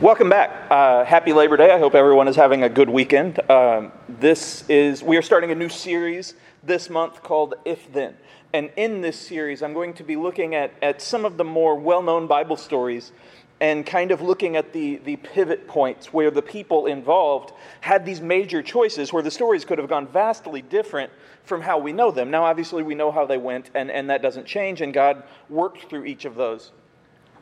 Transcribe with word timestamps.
Welcome 0.00 0.28
back. 0.28 0.68
Uh, 0.72 1.04
happy 1.04 1.32
Labor 1.32 1.56
Day. 1.56 1.70
I 1.70 1.78
hope 1.78 1.94
everyone 1.94 2.26
is 2.26 2.34
having 2.34 2.64
a 2.64 2.68
good 2.68 2.90
weekend. 2.90 3.38
Um, 3.48 3.92
this 4.08 4.68
is 4.68 5.04
we 5.04 5.16
are 5.16 5.22
starting 5.22 5.52
a 5.52 5.54
new 5.54 5.68
series 5.68 6.34
this 6.64 6.90
month 6.90 7.22
called 7.22 7.54
If 7.64 7.92
Then, 7.92 8.16
and 8.52 8.72
in 8.76 9.02
this 9.02 9.16
series, 9.16 9.62
I'm 9.62 9.72
going 9.72 9.94
to 9.94 10.02
be 10.02 10.16
looking 10.16 10.56
at 10.56 10.72
at 10.82 11.00
some 11.00 11.24
of 11.24 11.36
the 11.36 11.44
more 11.44 11.76
well-known 11.76 12.26
Bible 12.26 12.56
stories 12.56 13.12
and 13.60 13.86
kind 13.86 14.10
of 14.10 14.20
looking 14.20 14.56
at 14.56 14.72
the 14.72 14.96
the 14.96 15.14
pivot 15.14 15.68
points 15.68 16.12
where 16.12 16.32
the 16.32 16.42
people 16.42 16.86
involved 16.86 17.52
had 17.80 18.04
these 18.04 18.20
major 18.20 18.64
choices, 18.64 19.12
where 19.12 19.22
the 19.22 19.30
stories 19.30 19.64
could 19.64 19.78
have 19.78 19.88
gone 19.88 20.08
vastly 20.08 20.60
different 20.60 21.12
from 21.44 21.60
how 21.60 21.78
we 21.78 21.92
know 21.92 22.10
them. 22.10 22.32
Now, 22.32 22.42
obviously, 22.42 22.82
we 22.82 22.96
know 22.96 23.12
how 23.12 23.26
they 23.26 23.38
went, 23.38 23.70
and 23.74 23.92
and 23.92 24.10
that 24.10 24.22
doesn't 24.22 24.46
change, 24.46 24.80
and 24.80 24.92
God 24.92 25.22
worked 25.48 25.88
through 25.88 26.06
each 26.06 26.24
of 26.24 26.34
those. 26.34 26.72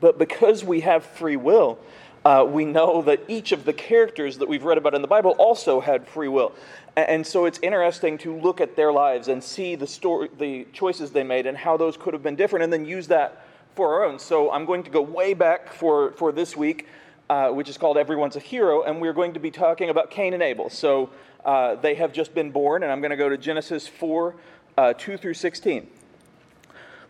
But 0.03 0.19
because 0.19 0.65
we 0.65 0.81
have 0.81 1.07
free 1.07 1.37
will, 1.37 1.79
uh, 2.25 2.47
we 2.49 2.65
know 2.65 3.03
that 3.03 3.21
each 3.29 3.53
of 3.53 3.65
the 3.65 3.73
characters 3.73 4.39
that 4.39 4.49
we've 4.49 4.65
read 4.65 4.79
about 4.79 4.95
in 4.95 5.03
the 5.03 5.09
Bible 5.09 5.33
also 5.33 5.81
had 5.81 6.07
free 6.07 6.29
will. 6.29 6.53
And 6.97 7.27
so 7.27 7.47
it's 7.47 7.59
interesting 7.63 8.19
to 8.19 8.37
look 8.37 8.61
at 8.61 8.77
their 8.77 8.93
lives 8.93 9.29
and 9.29 9.43
see 9.43 9.75
the, 9.75 9.87
story, 9.87 10.29
the 10.39 10.67
choices 10.73 11.11
they 11.11 11.25
made 11.25 11.47
and 11.47 11.57
how 11.57 11.77
those 11.77 11.97
could 11.97 12.13
have 12.13 12.23
been 12.23 12.37
different, 12.37 12.65
and 12.65 12.73
then 12.73 12.85
use 12.85 13.09
that 13.09 13.47
for 13.75 13.95
our 13.95 14.05
own. 14.05 14.19
So 14.19 14.53
I'm 14.53 14.67
going 14.67 14.83
to 14.83 14.91
go 14.91 15.01
way 15.01 15.35
back 15.35 15.73
for, 15.73 16.13
for 16.13 16.33
this 16.33 16.57
week, 16.57 16.87
uh, 17.31 17.49
which 17.49 17.69
is 17.69 17.79
called 17.79 17.97
Everyone's 17.97 18.37
a 18.37 18.41
Hero, 18.41 18.83
and 18.83 19.01
we're 19.01 19.15
going 19.15 19.33
to 19.33 19.41
be 19.41 19.51
talking 19.51 19.89
about 19.89 20.11
Cain 20.11 20.35
and 20.35 20.43
Abel. 20.43 20.69
So 20.69 21.11
uh, 21.45 21.77
they 21.77 21.95
have 21.95 22.13
just 22.13 22.35
been 22.35 22.51
born, 22.51 22.83
and 22.83 22.93
I'm 22.93 23.01
going 23.01 23.11
to 23.11 23.17
go 23.17 23.31
to 23.31 23.39
Genesis 23.39 23.89
4 23.89 24.35
uh, 24.77 24.93
2 24.93 25.17
through 25.17 25.35
16. 25.35 25.89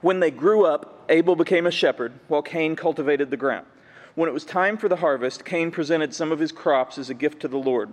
When 0.01 0.21
they 0.21 0.31
grew 0.31 0.65
up, 0.65 1.05
Abel 1.09 1.37
became 1.37 1.67
a 1.67 1.71
shepherd, 1.71 2.13
while 2.29 2.43
Cain 2.43 2.77
cultivated 2.77 3.31
the 3.31 3.37
ground. 3.37 3.67
When 4.15 4.29
it 4.29 4.33
was 4.33 4.45
time 4.45 4.77
for 4.77 4.91
the 4.91 4.97
harvest, 4.97 5.43
Cain 5.43 5.71
presented 5.71 6.13
some 6.13 6.33
of 6.33 6.39
his 6.39 6.53
crops 6.53 6.99
as 6.99 7.09
a 7.09 7.15
gift 7.15 7.41
to 7.41 7.49
the 7.49 7.57
Lord. 7.57 7.91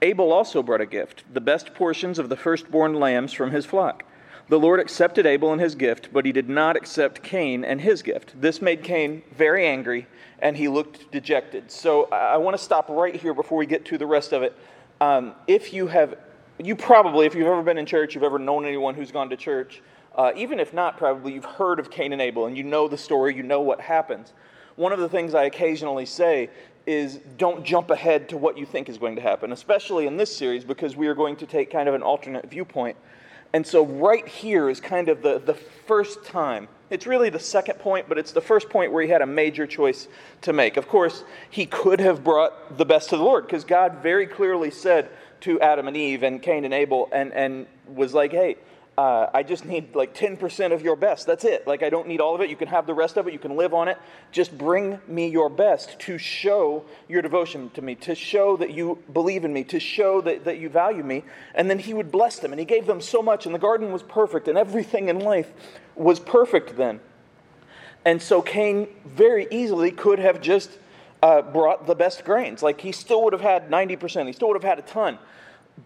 Abel 0.00 0.30
also 0.30 0.62
brought 0.62 0.80
a 0.80 0.86
gift, 0.86 1.24
the 1.32 1.40
best 1.40 1.74
portions 1.74 2.20
of 2.20 2.28
the 2.28 2.36
firstborn 2.36 2.94
lambs 2.94 3.32
from 3.32 3.50
his 3.50 3.66
flock. 3.66 4.04
The 4.48 4.60
Lord 4.60 4.78
accepted 4.78 5.26
Abel 5.26 5.50
and 5.50 5.60
his 5.60 5.74
gift, 5.74 6.10
but 6.12 6.24
he 6.24 6.30
did 6.30 6.48
not 6.48 6.76
accept 6.76 7.24
Cain 7.24 7.64
and 7.64 7.80
his 7.80 8.00
gift. 8.00 8.40
This 8.40 8.62
made 8.62 8.84
Cain 8.84 9.24
very 9.36 9.66
angry, 9.66 10.06
and 10.38 10.56
he 10.56 10.68
looked 10.68 11.10
dejected. 11.10 11.68
So 11.72 12.04
I 12.12 12.36
want 12.36 12.56
to 12.56 12.62
stop 12.62 12.88
right 12.88 13.16
here 13.16 13.34
before 13.34 13.58
we 13.58 13.66
get 13.66 13.84
to 13.86 13.98
the 13.98 14.06
rest 14.06 14.32
of 14.32 14.44
it. 14.44 14.56
Um, 15.00 15.34
if 15.48 15.72
you 15.72 15.88
have, 15.88 16.16
you 16.62 16.76
probably, 16.76 17.26
if 17.26 17.34
you've 17.34 17.48
ever 17.48 17.64
been 17.64 17.78
in 17.78 17.86
church, 17.86 18.14
you've 18.14 18.22
ever 18.22 18.38
known 18.38 18.66
anyone 18.66 18.94
who's 18.94 19.10
gone 19.10 19.30
to 19.30 19.36
church, 19.36 19.82
uh, 20.14 20.30
even 20.36 20.60
if 20.60 20.72
not, 20.72 20.96
probably 20.96 21.32
you've 21.32 21.44
heard 21.44 21.80
of 21.80 21.90
Cain 21.90 22.12
and 22.12 22.22
Abel, 22.22 22.46
and 22.46 22.56
you 22.56 22.62
know 22.62 22.86
the 22.86 22.96
story, 22.96 23.34
you 23.34 23.42
know 23.42 23.62
what 23.62 23.80
happens 23.80 24.32
one 24.76 24.92
of 24.92 24.98
the 24.98 25.08
things 25.08 25.34
I 25.34 25.44
occasionally 25.44 26.06
say 26.06 26.50
is 26.86 27.18
don't 27.36 27.64
jump 27.64 27.90
ahead 27.90 28.28
to 28.28 28.36
what 28.36 28.56
you 28.56 28.64
think 28.64 28.88
is 28.88 28.96
going 28.96 29.16
to 29.16 29.22
happen, 29.22 29.52
especially 29.52 30.06
in 30.06 30.16
this 30.16 30.34
series 30.34 30.64
because 30.64 30.96
we 30.96 31.08
are 31.08 31.14
going 31.14 31.36
to 31.36 31.46
take 31.46 31.70
kind 31.70 31.88
of 31.88 31.94
an 31.94 32.02
alternate 32.02 32.48
viewpoint. 32.48 32.96
And 33.52 33.66
so, 33.66 33.84
right 33.86 34.26
here 34.26 34.68
is 34.68 34.80
kind 34.80 35.08
of 35.08 35.22
the, 35.22 35.38
the 35.38 35.54
first 35.54 36.24
time. 36.24 36.68
It's 36.90 37.06
really 37.06 37.30
the 37.30 37.40
second 37.40 37.78
point, 37.78 38.08
but 38.08 38.18
it's 38.18 38.32
the 38.32 38.40
first 38.40 38.68
point 38.68 38.92
where 38.92 39.02
he 39.02 39.08
had 39.08 39.22
a 39.22 39.26
major 39.26 39.66
choice 39.66 40.08
to 40.42 40.52
make. 40.52 40.76
Of 40.76 40.88
course, 40.88 41.24
he 41.50 41.66
could 41.66 42.00
have 42.00 42.22
brought 42.22 42.76
the 42.76 42.84
best 42.84 43.08
to 43.10 43.16
the 43.16 43.22
Lord 43.22 43.46
because 43.46 43.64
God 43.64 44.02
very 44.02 44.26
clearly 44.26 44.70
said 44.70 45.08
to 45.40 45.60
Adam 45.60 45.88
and 45.88 45.96
Eve 45.96 46.22
and 46.22 46.42
Cain 46.42 46.64
and 46.64 46.74
Abel 46.74 47.08
and, 47.12 47.32
and 47.32 47.66
was 47.88 48.14
like, 48.14 48.32
hey, 48.32 48.56
uh, 48.98 49.28
I 49.34 49.42
just 49.42 49.66
need 49.66 49.94
like 49.94 50.14
10% 50.14 50.72
of 50.72 50.80
your 50.80 50.96
best. 50.96 51.26
That's 51.26 51.44
it. 51.44 51.66
Like, 51.66 51.82
I 51.82 51.90
don't 51.90 52.08
need 52.08 52.20
all 52.20 52.34
of 52.34 52.40
it. 52.40 52.48
You 52.48 52.56
can 52.56 52.68
have 52.68 52.86
the 52.86 52.94
rest 52.94 53.18
of 53.18 53.28
it. 53.28 53.32
You 53.34 53.38
can 53.38 53.54
live 53.54 53.74
on 53.74 53.88
it. 53.88 53.98
Just 54.32 54.56
bring 54.56 54.98
me 55.06 55.28
your 55.28 55.50
best 55.50 55.98
to 56.00 56.16
show 56.16 56.82
your 57.06 57.20
devotion 57.20 57.68
to 57.70 57.82
me, 57.82 57.94
to 57.96 58.14
show 58.14 58.56
that 58.56 58.72
you 58.72 58.98
believe 59.12 59.44
in 59.44 59.52
me, 59.52 59.64
to 59.64 59.78
show 59.78 60.22
that, 60.22 60.44
that 60.44 60.58
you 60.58 60.70
value 60.70 61.02
me. 61.02 61.24
And 61.54 61.68
then 61.68 61.78
he 61.78 61.92
would 61.92 62.10
bless 62.10 62.38
them. 62.38 62.52
And 62.52 62.58
he 62.58 62.64
gave 62.64 62.86
them 62.86 63.02
so 63.02 63.22
much. 63.22 63.44
And 63.44 63.54
the 63.54 63.58
garden 63.58 63.92
was 63.92 64.02
perfect. 64.02 64.48
And 64.48 64.56
everything 64.56 65.10
in 65.10 65.18
life 65.18 65.52
was 65.94 66.18
perfect 66.18 66.76
then. 66.76 67.00
And 68.06 68.22
so 68.22 68.40
Cain 68.40 68.88
very 69.04 69.46
easily 69.50 69.90
could 69.90 70.20
have 70.20 70.40
just 70.40 70.70
uh, 71.22 71.42
brought 71.42 71.86
the 71.86 71.94
best 71.94 72.24
grains. 72.24 72.62
Like, 72.62 72.80
he 72.80 72.92
still 72.92 73.24
would 73.24 73.34
have 73.34 73.42
had 73.42 73.68
90%. 73.68 74.26
He 74.26 74.32
still 74.32 74.48
would 74.48 74.62
have 74.62 74.62
had 74.62 74.78
a 74.78 74.88
ton. 74.88 75.18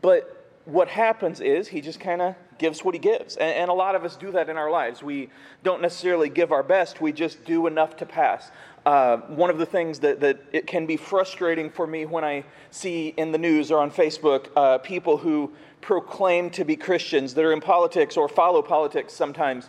But 0.00 0.36
what 0.64 0.86
happens 0.86 1.40
is 1.40 1.66
he 1.66 1.80
just 1.80 1.98
kind 1.98 2.22
of 2.22 2.36
gives 2.60 2.84
what 2.84 2.94
he 2.94 3.00
gives. 3.00 3.36
And, 3.36 3.52
and, 3.54 3.70
a 3.70 3.74
lot 3.74 3.96
of 3.96 4.04
us 4.04 4.14
do 4.14 4.30
that 4.32 4.48
in 4.48 4.56
our 4.56 4.70
lives. 4.70 5.02
We 5.02 5.30
don't 5.64 5.82
necessarily 5.82 6.28
give 6.28 6.52
our 6.52 6.62
best, 6.62 7.00
we 7.00 7.12
just 7.12 7.44
do 7.44 7.66
enough 7.66 7.96
to 7.96 8.06
pass. 8.06 8.52
Uh, 8.86 9.16
one 9.28 9.50
of 9.50 9.58
the 9.58 9.66
things 9.66 9.98
that, 9.98 10.20
that 10.20 10.38
it 10.52 10.66
can 10.66 10.86
be 10.86 10.96
frustrating 10.96 11.68
for 11.68 11.86
me 11.86 12.06
when 12.06 12.24
I 12.24 12.44
see 12.70 13.08
in 13.16 13.32
the 13.32 13.38
news 13.38 13.70
or 13.70 13.80
on 13.80 13.90
Facebook 13.90 14.48
uh, 14.56 14.78
people 14.78 15.16
who 15.16 15.52
proclaim 15.80 16.50
to 16.50 16.64
be 16.64 16.76
Christians 16.76 17.34
that 17.34 17.44
are 17.44 17.52
in 17.52 17.60
politics 17.60 18.16
or 18.16 18.28
follow 18.28 18.62
politics 18.62 19.12
sometimes 19.12 19.68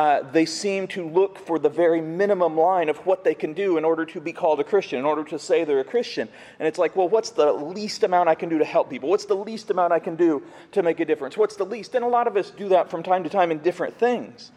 uh, 0.00 0.22
they 0.32 0.46
seem 0.46 0.88
to 0.88 1.06
look 1.06 1.36
for 1.36 1.58
the 1.58 1.68
very 1.68 2.00
minimum 2.00 2.56
line 2.56 2.88
of 2.88 2.96
what 3.04 3.22
they 3.22 3.34
can 3.34 3.52
do 3.52 3.76
in 3.76 3.84
order 3.84 4.06
to 4.06 4.18
be 4.18 4.32
called 4.32 4.58
a 4.58 4.64
Christian, 4.64 4.98
in 4.98 5.04
order 5.04 5.22
to 5.22 5.38
say 5.38 5.62
they're 5.62 5.80
a 5.80 5.84
Christian. 5.84 6.26
And 6.58 6.66
it's 6.66 6.78
like, 6.78 6.96
well, 6.96 7.06
what's 7.06 7.28
the 7.28 7.52
least 7.52 8.02
amount 8.02 8.26
I 8.26 8.34
can 8.34 8.48
do 8.48 8.56
to 8.56 8.64
help 8.64 8.88
people? 8.88 9.10
What's 9.10 9.26
the 9.26 9.36
least 9.36 9.68
amount 9.68 9.92
I 9.92 9.98
can 9.98 10.16
do 10.16 10.42
to 10.72 10.82
make 10.82 11.00
a 11.00 11.04
difference? 11.04 11.36
What's 11.36 11.56
the 11.56 11.66
least? 11.66 11.94
And 11.94 12.02
a 12.02 12.08
lot 12.08 12.26
of 12.26 12.38
us 12.38 12.48
do 12.48 12.70
that 12.70 12.90
from 12.90 13.02
time 13.02 13.24
to 13.24 13.28
time 13.28 13.50
in 13.50 13.58
different 13.58 13.94
things. 13.98 14.52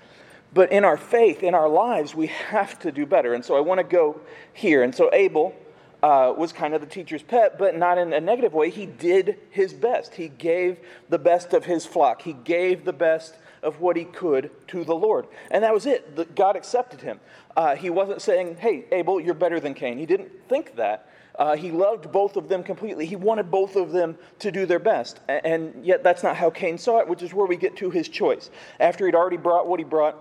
But 0.54 0.72
in 0.72 0.86
our 0.86 0.96
faith, 0.96 1.44
in 1.44 1.54
our 1.54 1.68
lives, 1.68 2.16
we 2.16 2.28
have 2.28 2.80
to 2.80 2.94
do 2.94 3.06
better. 3.06 3.34
And 3.34 3.44
so 3.44 3.58
I 3.58 3.60
want 3.60 3.80
to 3.80 3.84
go 3.84 4.22
here. 4.54 4.82
And 4.82 4.96
so 4.96 5.10
Abel 5.12 5.54
uh, 6.02 6.34
was 6.38 6.54
kind 6.54 6.74
of 6.74 6.80
the 6.80 6.88
teacher's 6.88 7.22
pet, 7.22 7.60
but 7.60 7.76
not 7.76 7.98
in 7.98 8.14
a 8.14 8.22
negative 8.22 8.54
way. 8.54 8.70
He 8.70 8.86
did 8.86 9.40
his 9.50 9.74
best. 9.74 10.16
He 10.16 10.30
gave 10.30 10.78
the 11.10 11.20
best 11.20 11.52
of 11.52 11.66
his 11.66 11.86
flock, 11.86 12.22
he 12.22 12.32
gave 12.32 12.86
the 12.86 12.94
best 12.94 13.36
of 13.64 13.80
what 13.82 13.96
he 13.96 14.06
could 14.06 14.52
to 14.68 14.84
the 14.84 14.96
Lord. 14.96 15.28
And 15.52 15.64
that 15.64 15.74
was 15.74 15.86
it. 15.86 16.36
God 16.36 16.56
accepted 16.56 17.02
him. 17.02 17.20
Uh, 17.56 17.76
he 17.76 17.90
wasn't 17.90 18.22
saying, 18.22 18.58
hey, 18.58 18.86
Abel, 18.92 19.20
you're 19.20 19.34
better 19.34 19.60
than 19.60 19.74
Cain. 19.74 19.98
He 19.98 20.06
didn't 20.06 20.32
think 20.48 20.76
that. 20.76 21.10
Uh, 21.36 21.56
he 21.56 21.72
loved 21.72 22.12
both 22.12 22.38
of 22.38 22.48
them 22.48 22.64
completely. 22.64 23.06
He 23.06 23.16
wanted 23.16 23.50
both 23.50 23.76
of 23.76 23.92
them 23.92 24.18
to 24.40 24.52
do 24.52 24.66
their 24.66 24.80
best. 24.80 25.20
And 25.28 25.84
yet, 25.84 26.04
that's 26.04 26.22
not 26.22 26.36
how 26.36 26.52
Cain 26.52 26.78
saw 26.78 27.00
it, 27.00 27.08
which 27.08 27.24
is 27.24 27.34
where 27.34 27.48
we 27.48 27.56
get 27.56 27.76
to 27.78 27.90
his 27.90 28.08
choice. 28.08 28.52
After 28.80 29.06
he'd 29.06 29.16
already 29.16 29.38
brought 29.38 29.68
what 29.68 29.80
he 29.80 29.84
brought, 29.84 30.16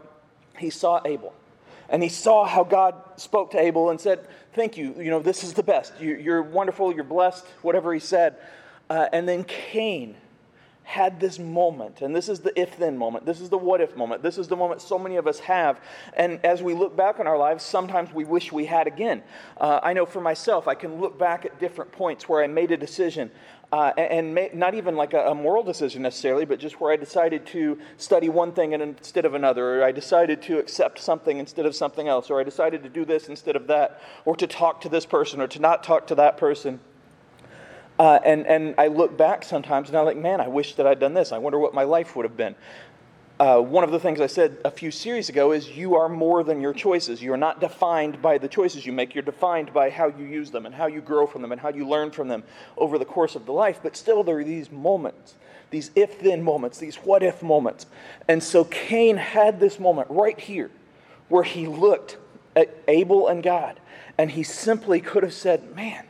he 0.57 0.71
saw 0.71 1.03
Abel. 1.05 1.35
And 1.91 2.03
he 2.03 2.09
saw 2.09 2.47
how 2.47 2.65
God 2.65 2.95
spoke 3.17 3.51
to 3.51 3.61
Abel 3.61 3.91
and 3.91 4.01
said, 4.01 4.27
Thank 4.55 4.77
you. 4.77 4.95
You 4.99 5.11
know, 5.11 5.21
this 5.21 5.45
is 5.45 5.53
the 5.53 5.63
best. 5.63 5.93
You, 6.01 6.33
are 6.33 6.43
wonderful. 6.43 6.95
You're 6.95 7.05
blessed. 7.05 7.47
Whatever 7.63 7.93
he 7.93 8.01
said. 8.01 8.37
Uh, 8.89 9.09
and 9.13 9.29
then 9.29 9.45
Cain 9.45 10.15
had 10.85 11.21
this 11.21 11.39
moment, 11.39 12.03
and 12.03 12.15
this 12.15 12.29
is 12.29 12.41
the 12.41 12.59
if 12.61 12.77
then 12.77 12.99
moment, 12.99 13.25
this 13.25 13.41
is 13.41 13.49
the 13.49 13.59
what 13.59 13.81
if 13.81 13.97
moment, 13.97 14.23
this 14.23 14.39
is 14.39 14.49
the 14.49 14.57
moment 14.57 14.83
so 14.83 14.99
many 14.99 15.17
of 15.17 15.27
us 15.27 15.39
have. 15.41 15.81
And 16.17 16.45
as 16.45 16.63
we 16.63 16.75
look 16.75 16.97
back 16.97 17.21
on 17.21 17.27
our 17.27 17.39
lives, 17.39 17.65
sometimes 17.65 18.13
we 18.13 18.25
wish 18.25 18.53
we 18.53 18.67
had 18.67 18.87
again. 18.87 19.23
Uh, 19.59 19.81
I 19.83 19.93
know 19.93 20.07
for 20.07 20.21
myself, 20.21 20.69
I 20.69 20.75
can 20.75 21.01
look 21.01 21.19
back 21.19 21.45
at 21.45 21.59
different 21.61 21.93
points 21.93 22.29
where 22.29 22.43
I 22.43 22.47
made 22.47 22.73
a 22.73 22.77
decision. 22.77 23.31
Uh, 23.73 23.91
and 23.97 24.39
not 24.53 24.75
even 24.75 24.97
like 24.97 25.15
a, 25.15 25.31
a, 25.31 25.35
moral 25.35 25.63
decision 25.63 26.03
necessarily, 26.03 26.45
but 26.45 26.59
just 26.59 26.79
where 26.79 26.93
I 26.93 26.97
decided 26.97 27.47
to 27.47 27.79
study 27.97 28.29
one 28.29 28.53
thing 28.53 28.73
instead 28.73 29.25
of 29.25 29.33
another, 29.33 29.81
or 29.81 29.85
I 29.85 29.93
decided 29.93 30.43
to 30.43 30.59
accept 30.59 30.99
something 30.99 31.39
instead 31.39 31.65
of 31.65 31.75
something 31.75 32.07
else, 32.07 32.29
or 32.29 32.39
I 32.39 32.45
decided 32.45 32.83
to 32.83 32.91
do 32.91 33.07
this 33.07 33.29
instead 33.29 33.57
of 33.57 33.69
that, 33.69 34.03
or 34.27 34.37
to 34.37 34.47
talk 34.47 34.83
to 34.83 34.91
this 34.91 35.07
person, 35.07 35.41
or 35.41 35.47
to 35.47 35.59
not 35.59 35.83
talk 35.83 36.07
to 36.09 36.15
that 36.17 36.37
person. 36.37 36.81
Uh, 38.03 38.19
and, 38.25 38.49
and 38.49 38.75
I 38.79 38.89
look 38.89 39.17
back 39.17 39.45
sometimes 39.45 39.89
and 39.89 39.97
I'm 39.97 40.05
like, 40.05 40.17
man, 40.17 40.41
I 40.41 40.49
wish 40.49 40.75
that 40.75 40.89
I'd 40.89 40.99
done 40.99 41.15
this. 41.15 41.31
I 41.31 41.39
wonder 41.39 41.57
what 41.61 41.73
my 41.73 41.85
life 41.85 42.17
would 42.17 42.25
have 42.25 42.37
been. 42.37 42.57
Uh, 43.39 43.61
one 43.61 43.85
of 43.85 43.93
the 43.93 44.01
things 44.01 44.21
I 44.21 44.27
said 44.27 44.59
a 44.65 44.73
few 44.73 44.91
series 44.91 45.29
ago 45.29 45.53
is 45.53 45.71
you 45.71 45.95
are 45.95 46.09
more 46.09 46.43
than 46.43 46.61
your 46.61 46.73
choices. 46.73 47.23
You're 47.23 47.37
not 47.37 47.61
defined 47.61 48.21
by 48.21 48.39
the 48.39 48.49
choices 48.49 48.85
you 48.85 48.93
make. 48.93 49.15
You're 49.15 49.23
defined 49.23 49.73
by 49.73 49.89
how 49.89 50.09
you 50.09 50.25
use 50.25 50.51
them 50.51 50.67
and 50.67 50.75
how 50.75 50.89
you 50.89 51.01
grow 51.01 51.29
from 51.29 51.43
them 51.43 51.53
and 51.53 51.61
how 51.61 51.69
you 51.69 51.87
learn 51.87 52.11
from 52.11 52.27
them 52.27 52.43
over 52.77 52.99
the 52.99 53.05
course 53.05 53.37
of 53.37 53.47
the 53.47 53.53
life. 53.53 53.79
But 53.81 53.97
still, 53.97 54.25
there 54.25 54.41
are 54.41 54.45
these 54.45 54.73
moments, 54.73 55.37
these 55.71 55.93
if 55.95 56.19
then 56.19 56.43
moments, 56.43 56.79
these 56.79 56.97
what 56.97 57.23
if 57.23 57.41
moments. 57.41 57.87
And 58.27 58.43
so 58.43 58.65
Cain 58.65 59.17
had 59.17 59.61
this 59.61 59.79
moment 59.79 60.09
right 60.11 60.41
here 60.41 60.73
where 61.29 61.45
he 61.45 61.69
looked 61.69 62.17
at 62.57 62.77
Abel 62.89 63.29
and 63.29 63.45
God 63.45 63.79
and 64.19 64.33
he 64.33 64.43
simply 64.43 65.01
could 65.01 65.23
have 65.23 65.35
said, 65.35 65.77
man, 65.77 66.05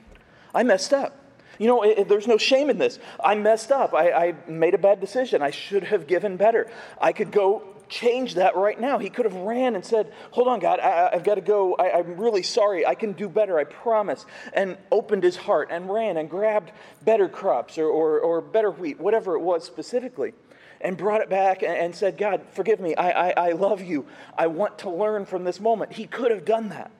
I 0.54 0.62
messed 0.62 0.94
up. 0.94 1.18
You 1.62 1.68
know, 1.68 1.82
it, 1.84 2.08
there's 2.08 2.26
no 2.26 2.38
shame 2.38 2.70
in 2.70 2.78
this. 2.78 2.98
I 3.22 3.36
messed 3.36 3.70
up. 3.70 3.94
I, 3.94 4.10
I 4.10 4.34
made 4.48 4.74
a 4.74 4.78
bad 4.78 4.98
decision. 4.98 5.42
I 5.42 5.52
should 5.52 5.84
have 5.84 6.08
given 6.08 6.36
better. 6.36 6.68
I 7.00 7.12
could 7.12 7.30
go 7.30 7.62
change 7.88 8.34
that 8.34 8.56
right 8.56 8.80
now. 8.80 8.98
He 8.98 9.08
could 9.08 9.26
have 9.26 9.34
ran 9.36 9.76
and 9.76 9.86
said, 9.86 10.12
Hold 10.32 10.48
on, 10.48 10.58
God, 10.58 10.80
I, 10.80 11.10
have 11.12 11.22
got 11.22 11.36
to 11.36 11.40
go. 11.40 11.76
I, 11.76 12.00
am 12.00 12.16
really 12.16 12.42
sorry. 12.42 12.84
I 12.84 12.96
can 12.96 13.12
do 13.12 13.28
better. 13.28 13.60
I 13.60 13.62
promise. 13.62 14.26
And 14.52 14.76
opened 14.90 15.22
his 15.22 15.36
heart 15.36 15.68
and 15.70 15.88
ran 15.88 16.16
and 16.16 16.28
grabbed 16.28 16.72
better 17.04 17.28
crops 17.28 17.78
or, 17.78 17.86
or, 17.86 18.18
or 18.18 18.40
better 18.40 18.72
wheat, 18.72 18.98
whatever 18.98 19.36
it 19.36 19.40
was 19.40 19.64
specifically, 19.64 20.34
and 20.80 20.96
brought 20.96 21.20
it 21.20 21.30
back 21.30 21.62
and, 21.62 21.74
and 21.74 21.94
said, 21.94 22.18
God, 22.18 22.42
forgive 22.54 22.80
me. 22.80 22.96
I, 22.96 23.30
I, 23.30 23.50
I 23.50 23.52
love 23.52 23.82
you. 23.82 24.04
I 24.36 24.48
want 24.48 24.80
to 24.80 24.90
learn 24.90 25.26
from 25.26 25.44
this 25.44 25.60
moment. 25.60 25.92
He 25.92 26.08
could 26.08 26.32
have 26.32 26.44
done 26.44 26.70
that. 26.70 26.90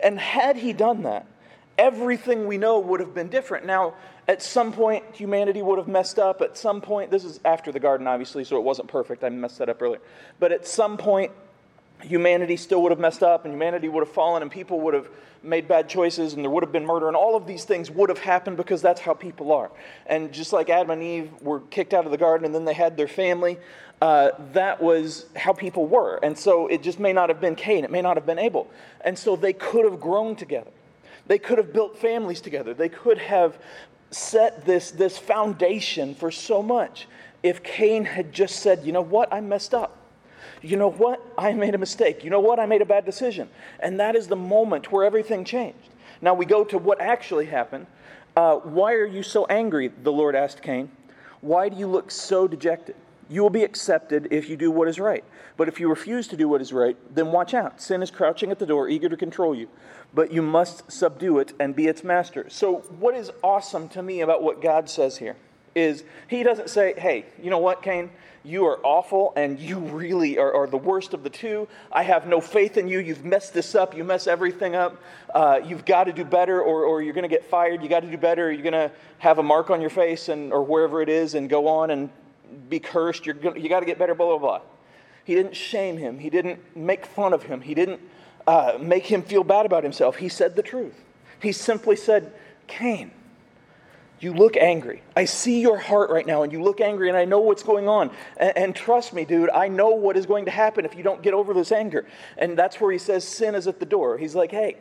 And 0.00 0.20
had 0.20 0.58
he 0.58 0.74
done 0.74 1.04
that, 1.04 1.26
everything 1.78 2.46
we 2.46 2.58
know 2.58 2.78
would 2.78 3.00
have 3.00 3.14
been 3.14 3.28
different. 3.28 3.66
Now, 3.66 3.94
at 4.28 4.42
some 4.42 4.72
point, 4.72 5.04
humanity 5.12 5.62
would 5.62 5.78
have 5.78 5.88
messed 5.88 6.18
up. 6.18 6.40
At 6.42 6.56
some 6.56 6.80
point, 6.80 7.10
this 7.10 7.24
is 7.24 7.40
after 7.44 7.72
the 7.72 7.80
garden, 7.80 8.06
obviously, 8.06 8.44
so 8.44 8.56
it 8.56 8.62
wasn't 8.62 8.88
perfect. 8.88 9.24
I 9.24 9.28
messed 9.28 9.58
that 9.58 9.68
up 9.68 9.82
earlier. 9.82 10.00
But 10.38 10.52
at 10.52 10.66
some 10.66 10.96
point, 10.96 11.32
humanity 12.00 12.56
still 12.56 12.82
would 12.82 12.92
have 12.92 13.00
messed 13.00 13.22
up, 13.22 13.44
and 13.44 13.54
humanity 13.54 13.88
would 13.88 14.04
have 14.06 14.12
fallen, 14.12 14.42
and 14.42 14.50
people 14.50 14.80
would 14.80 14.94
have 14.94 15.08
made 15.42 15.66
bad 15.66 15.88
choices, 15.88 16.34
and 16.34 16.44
there 16.44 16.50
would 16.50 16.62
have 16.62 16.72
been 16.72 16.86
murder, 16.86 17.08
and 17.08 17.16
all 17.16 17.34
of 17.36 17.46
these 17.46 17.64
things 17.64 17.90
would 17.90 18.08
have 18.08 18.18
happened 18.18 18.56
because 18.56 18.80
that's 18.80 19.00
how 19.00 19.12
people 19.12 19.52
are. 19.52 19.70
And 20.06 20.32
just 20.32 20.52
like 20.52 20.70
Adam 20.70 20.90
and 20.90 21.02
Eve 21.02 21.30
were 21.40 21.60
kicked 21.60 21.94
out 21.94 22.04
of 22.04 22.12
the 22.12 22.18
garden, 22.18 22.44
and 22.44 22.54
then 22.54 22.64
they 22.64 22.74
had 22.74 22.96
their 22.96 23.08
family, 23.08 23.58
uh, 24.00 24.30
that 24.52 24.82
was 24.82 25.26
how 25.36 25.52
people 25.52 25.86
were. 25.86 26.18
And 26.22 26.36
so 26.36 26.66
it 26.66 26.82
just 26.82 26.98
may 26.98 27.12
not 27.12 27.28
have 27.28 27.40
been 27.40 27.54
Cain, 27.54 27.84
it 27.84 27.90
may 27.90 28.02
not 28.02 28.16
have 28.16 28.26
been 28.26 28.38
Abel. 28.38 28.68
And 29.00 29.18
so 29.18 29.36
they 29.36 29.52
could 29.52 29.84
have 29.84 30.00
grown 30.00 30.36
together. 30.36 30.70
They 31.26 31.38
could 31.38 31.58
have 31.58 31.72
built 31.72 31.98
families 31.98 32.40
together. 32.40 32.74
They 32.74 32.88
could 32.88 33.18
have 33.18 33.58
set 34.10 34.66
this, 34.66 34.90
this 34.90 35.18
foundation 35.18 36.14
for 36.14 36.30
so 36.30 36.62
much 36.62 37.06
if 37.42 37.62
Cain 37.62 38.04
had 38.04 38.32
just 38.32 38.60
said, 38.60 38.84
you 38.84 38.92
know 38.92 39.02
what, 39.02 39.32
I 39.32 39.40
messed 39.40 39.74
up. 39.74 39.96
You 40.60 40.76
know 40.76 40.90
what, 40.90 41.20
I 41.36 41.52
made 41.52 41.74
a 41.74 41.78
mistake. 41.78 42.22
You 42.22 42.30
know 42.30 42.40
what, 42.40 42.60
I 42.60 42.66
made 42.66 42.82
a 42.82 42.86
bad 42.86 43.04
decision. 43.04 43.48
And 43.80 43.98
that 43.98 44.14
is 44.14 44.28
the 44.28 44.36
moment 44.36 44.92
where 44.92 45.04
everything 45.04 45.44
changed. 45.44 45.88
Now 46.20 46.34
we 46.34 46.46
go 46.46 46.62
to 46.64 46.78
what 46.78 47.00
actually 47.00 47.46
happened. 47.46 47.86
Uh, 48.36 48.56
why 48.56 48.94
are 48.94 49.06
you 49.06 49.22
so 49.22 49.44
angry? 49.46 49.88
The 49.88 50.12
Lord 50.12 50.36
asked 50.36 50.62
Cain. 50.62 50.90
Why 51.40 51.68
do 51.68 51.76
you 51.76 51.88
look 51.88 52.10
so 52.10 52.46
dejected? 52.46 52.94
You 53.32 53.42
will 53.42 53.50
be 53.50 53.64
accepted 53.64 54.28
if 54.30 54.48
you 54.48 54.56
do 54.56 54.70
what 54.70 54.88
is 54.88 55.00
right. 55.00 55.24
But 55.56 55.68
if 55.68 55.80
you 55.80 55.88
refuse 55.88 56.28
to 56.28 56.36
do 56.36 56.48
what 56.48 56.60
is 56.60 56.72
right, 56.72 56.96
then 57.14 57.32
watch 57.32 57.54
out. 57.54 57.80
Sin 57.80 58.02
is 58.02 58.10
crouching 58.10 58.50
at 58.50 58.58
the 58.58 58.66
door, 58.66 58.88
eager 58.88 59.08
to 59.08 59.16
control 59.16 59.54
you 59.54 59.68
but 60.14 60.32
you 60.32 60.42
must 60.42 60.90
subdue 60.90 61.38
it 61.38 61.52
and 61.58 61.74
be 61.74 61.86
its 61.86 62.04
master. 62.04 62.48
So, 62.48 62.76
what 62.98 63.14
is 63.14 63.30
awesome 63.42 63.88
to 63.90 64.02
me 64.02 64.20
about 64.20 64.42
what 64.42 64.60
God 64.60 64.88
says 64.88 65.16
here 65.16 65.36
is 65.74 66.04
He 66.28 66.42
doesn't 66.42 66.70
say, 66.70 66.94
hey, 66.98 67.26
you 67.42 67.50
know 67.50 67.58
what, 67.58 67.82
Cain? 67.82 68.10
You 68.44 68.66
are 68.66 68.80
awful 68.82 69.32
and 69.36 69.60
you 69.60 69.78
really 69.78 70.36
are, 70.36 70.52
are 70.52 70.66
the 70.66 70.76
worst 70.76 71.14
of 71.14 71.22
the 71.22 71.30
two. 71.30 71.68
I 71.92 72.02
have 72.02 72.26
no 72.26 72.40
faith 72.40 72.76
in 72.76 72.88
you. 72.88 72.98
You've 72.98 73.24
messed 73.24 73.54
this 73.54 73.76
up. 73.76 73.96
You 73.96 74.02
mess 74.02 74.26
everything 74.26 74.74
up. 74.74 75.00
Uh, 75.32 75.60
you've 75.64 75.84
got 75.84 76.04
to 76.04 76.12
do 76.12 76.24
better 76.24 76.60
or, 76.60 76.82
or 76.84 77.02
you're 77.02 77.14
going 77.14 77.22
to 77.22 77.28
get 77.28 77.44
fired. 77.44 77.84
You 77.84 77.88
got 77.88 78.00
to 78.00 78.10
do 78.10 78.18
better. 78.18 78.50
You're 78.50 78.68
going 78.68 78.72
to 78.72 78.90
have 79.18 79.38
a 79.38 79.44
mark 79.44 79.70
on 79.70 79.80
your 79.80 79.90
face 79.90 80.28
and, 80.28 80.52
or 80.52 80.64
wherever 80.64 81.00
it 81.00 81.08
is 81.08 81.34
and 81.34 81.48
go 81.48 81.68
on 81.68 81.90
and 81.92 82.10
be 82.68 82.80
cursed. 82.80 83.26
You're 83.26 83.34
gonna, 83.34 83.58
you 83.58 83.68
got 83.68 83.80
to 83.80 83.86
get 83.86 83.98
better, 83.98 84.14
blah, 84.14 84.26
blah, 84.26 84.38
blah. 84.38 84.60
He 85.24 85.34
didn't 85.34 85.54
shame 85.54 85.98
him. 85.98 86.18
He 86.18 86.30
didn't 86.30 86.76
make 86.76 87.06
fun 87.06 87.32
of 87.32 87.44
him. 87.44 87.60
He 87.60 87.74
didn't 87.74 88.00
uh, 88.46 88.78
make 88.80 89.06
him 89.06 89.22
feel 89.22 89.44
bad 89.44 89.66
about 89.66 89.84
himself. 89.84 90.16
He 90.16 90.28
said 90.28 90.56
the 90.56 90.62
truth. 90.62 91.00
He 91.40 91.52
simply 91.52 91.96
said, 91.96 92.32
Cain, 92.66 93.12
you 94.20 94.32
look 94.32 94.56
angry. 94.56 95.02
I 95.16 95.24
see 95.24 95.60
your 95.60 95.78
heart 95.78 96.10
right 96.10 96.26
now, 96.26 96.42
and 96.42 96.52
you 96.52 96.62
look 96.62 96.80
angry, 96.80 97.08
and 97.08 97.16
I 97.16 97.24
know 97.24 97.40
what's 97.40 97.62
going 97.64 97.88
on. 97.88 98.10
And, 98.36 98.56
and, 98.56 98.76
trust 98.76 99.12
me, 99.12 99.24
dude, 99.24 99.50
I 99.50 99.68
know 99.68 99.90
what 99.90 100.16
is 100.16 100.26
going 100.26 100.44
to 100.44 100.50
happen 100.50 100.84
if 100.84 100.96
you 100.96 101.02
don't 101.02 101.22
get 101.22 101.34
over 101.34 101.52
this 101.52 101.72
anger. 101.72 102.06
And 102.38 102.56
that's 102.56 102.80
where 102.80 102.92
he 102.92 102.98
says 102.98 103.26
sin 103.26 103.54
is 103.54 103.66
at 103.66 103.80
the 103.80 103.86
door. 103.86 104.18
He's 104.18 104.36
like, 104.36 104.52
hey, 104.52 104.76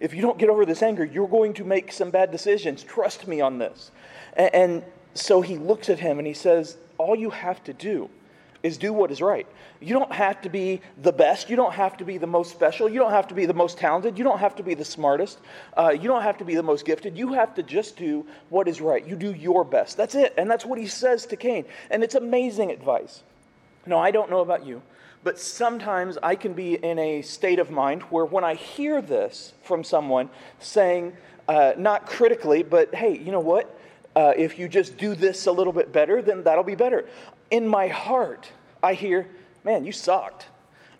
if 0.00 0.14
you 0.14 0.20
don't 0.20 0.36
get 0.36 0.48
over 0.48 0.66
this 0.66 0.82
anger, 0.82 1.04
you're 1.04 1.28
going 1.28 1.54
to 1.54 1.64
make 1.64 1.92
some 1.92 2.10
bad 2.10 2.32
decisions. 2.32 2.82
Trust 2.82 3.28
me 3.28 3.40
on 3.40 3.58
this. 3.58 3.92
And, 4.36 4.54
and 4.54 4.82
so 5.14 5.40
he 5.40 5.56
looks 5.56 5.88
at 5.88 5.98
him 5.98 6.18
and 6.18 6.26
he 6.26 6.34
says, 6.34 6.76
all 6.98 7.16
you 7.16 7.30
have 7.30 7.62
to 7.64 7.72
do 7.72 8.08
is 8.62 8.78
do 8.78 8.92
what 8.92 9.10
is 9.10 9.20
right. 9.20 9.46
You 9.80 9.94
don't 9.94 10.12
have 10.12 10.40
to 10.42 10.48
be 10.48 10.80
the 11.02 11.12
best. 11.12 11.50
You 11.50 11.56
don't 11.56 11.72
have 11.72 11.96
to 11.96 12.04
be 12.04 12.18
the 12.18 12.26
most 12.26 12.52
special. 12.52 12.88
You 12.88 13.00
don't 13.00 13.10
have 13.10 13.26
to 13.28 13.34
be 13.34 13.46
the 13.46 13.54
most 13.54 13.76
talented. 13.78 14.16
You 14.16 14.24
don't 14.24 14.38
have 14.38 14.54
to 14.56 14.62
be 14.62 14.74
the 14.74 14.84
smartest. 14.84 15.38
Uh, 15.76 15.90
you 15.90 16.06
don't 16.06 16.22
have 16.22 16.38
to 16.38 16.44
be 16.44 16.54
the 16.54 16.62
most 16.62 16.84
gifted. 16.84 17.18
You 17.18 17.32
have 17.32 17.54
to 17.56 17.62
just 17.64 17.96
do 17.96 18.24
what 18.50 18.68
is 18.68 18.80
right. 18.80 19.04
You 19.04 19.16
do 19.16 19.32
your 19.32 19.64
best. 19.64 19.96
That's 19.96 20.14
it. 20.14 20.34
And 20.38 20.48
that's 20.48 20.64
what 20.64 20.78
he 20.78 20.86
says 20.86 21.26
to 21.26 21.36
Cain. 21.36 21.64
And 21.90 22.04
it's 22.04 22.14
amazing 22.14 22.70
advice. 22.70 23.22
No, 23.84 23.98
I 23.98 24.12
don't 24.12 24.30
know 24.30 24.40
about 24.40 24.64
you, 24.64 24.80
but 25.24 25.40
sometimes 25.40 26.16
I 26.22 26.36
can 26.36 26.52
be 26.52 26.74
in 26.74 27.00
a 27.00 27.22
state 27.22 27.58
of 27.58 27.70
mind 27.70 28.02
where 28.02 28.24
when 28.24 28.44
I 28.44 28.54
hear 28.54 29.02
this 29.02 29.54
from 29.64 29.82
someone 29.82 30.30
saying, 30.60 31.16
uh, 31.48 31.72
not 31.76 32.06
critically, 32.06 32.62
but 32.62 32.94
hey, 32.94 33.18
you 33.18 33.32
know 33.32 33.40
what? 33.40 33.76
Uh, 34.14 34.32
if 34.36 34.58
you 34.58 34.68
just 34.68 34.98
do 34.98 35.14
this 35.14 35.46
a 35.46 35.52
little 35.52 35.72
bit 35.72 35.92
better, 35.92 36.20
then 36.20 36.42
that'll 36.42 36.64
be 36.64 36.74
better 36.74 37.06
in 37.52 37.68
my 37.68 37.86
heart, 37.86 38.50
I 38.82 38.94
hear, 38.94 39.28
man, 39.62 39.84
you 39.84 39.92
sucked. 39.92 40.46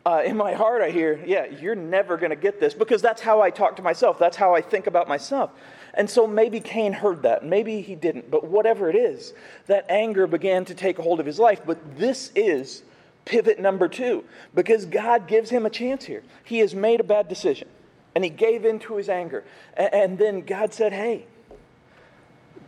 Uh, 0.05 0.23
in 0.25 0.37
my 0.37 0.53
heart, 0.53 0.83
I 0.83 0.91
hear, 0.91 1.19
yeah, 1.25 1.47
you're 1.47 1.75
never 1.75 2.17
going 2.19 2.31
to 2.31 2.37
get 2.37 2.61
this 2.61 2.75
because 2.75 3.01
that's 3.01 3.23
how 3.23 3.41
I 3.41 3.51
talk 3.51 3.77
to 3.77 3.83
myself. 3.83 4.19
That's 4.19 4.37
how 4.37 4.55
I 4.55 4.61
think 4.61 4.87
about 4.87 5.09
myself. 5.09 5.51
And 5.95 6.09
so 6.11 6.27
maybe 6.27 6.61
Cain 6.61 6.93
heard 6.93 7.23
that. 7.23 7.45
Maybe 7.45 7.81
he 7.81 7.95
didn't. 7.95 8.31
But 8.31 8.45
whatever 8.45 8.91
it 8.91 8.97
is, 8.97 9.33
that 9.67 9.87
anger 9.89 10.27
began 10.27 10.65
to 10.67 10.75
take 10.75 10.99
hold 10.99 11.21
of 11.21 11.27
his 11.27 11.39
life. 11.39 11.63
But 11.65 11.97
this 11.97 12.33
is 12.35 12.83
pivot 13.25 13.59
number 13.59 13.89
two 13.89 14.25
because 14.55 14.85
God 14.85 15.27
gives 15.27 15.49
him 15.49 15.65
a 15.65 15.71
chance 15.71 16.05
here. 16.05 16.23
He 16.45 16.59
has 16.59 16.75
made 16.75 17.01
a 17.01 17.05
bad 17.05 17.29
decision 17.29 17.69
and 18.15 18.25
he 18.25 18.31
gave 18.31 18.67
in 18.67 18.79
to 18.81 18.97
his 18.97 19.09
anger. 19.09 19.45
And 19.75 20.19
then 20.19 20.43
God 20.43 20.75
said, 20.75 20.93
hey, 20.93 21.27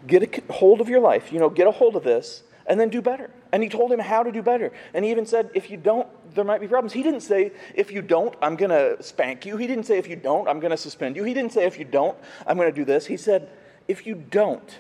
get 0.07 0.23
a 0.23 0.53
hold 0.53 0.81
of 0.81 0.89
your 0.89 1.01
life. 1.01 1.33
You 1.33 1.39
know, 1.39 1.49
get 1.49 1.67
a 1.67 1.71
hold 1.71 1.97
of 1.97 2.05
this 2.05 2.43
and 2.67 2.81
then 2.81 2.89
do 2.89 3.03
better. 3.03 3.31
And 3.53 3.63
he 3.63 3.69
told 3.69 3.93
him 3.93 4.01
how 4.01 4.23
to 4.23 4.33
do 4.33 4.43
better. 4.43 4.73
And 4.95 5.05
he 5.05 5.11
even 5.11 5.27
said, 5.27 5.51
if 5.55 5.71
you 5.71 5.77
don't, 5.77 6.09
there 6.35 6.45
might 6.45 6.61
be 6.61 6.67
problems. 6.67 6.93
He 6.93 7.03
didn't 7.03 7.21
say, 7.21 7.53
if 7.75 7.93
you 7.93 8.03
don't, 8.03 8.35
I'm 8.43 8.57
going 8.57 8.71
to 8.71 9.03
spank 9.03 9.47
you. 9.47 9.57
He 9.57 9.67
didn't 9.67 9.85
say, 9.85 9.99
if 9.99 10.09
you 10.09 10.17
don't, 10.17 10.49
I'm 10.49 10.61
going 10.61 10.71
to 10.71 10.77
suspend 10.77 11.17
you. 11.17 11.25
He 11.25 11.35
didn't 11.35 11.53
say, 11.53 11.65
if 11.65 11.79
you 11.79 11.85
don't, 11.85 12.17
I'm 12.47 12.57
going 12.57 12.71
to 12.71 12.75
do 12.75 12.85
this. 12.85 13.07
He 13.07 13.17
said, 13.17 13.49
if 13.87 14.07
you 14.07 14.15
don't, 14.15 14.79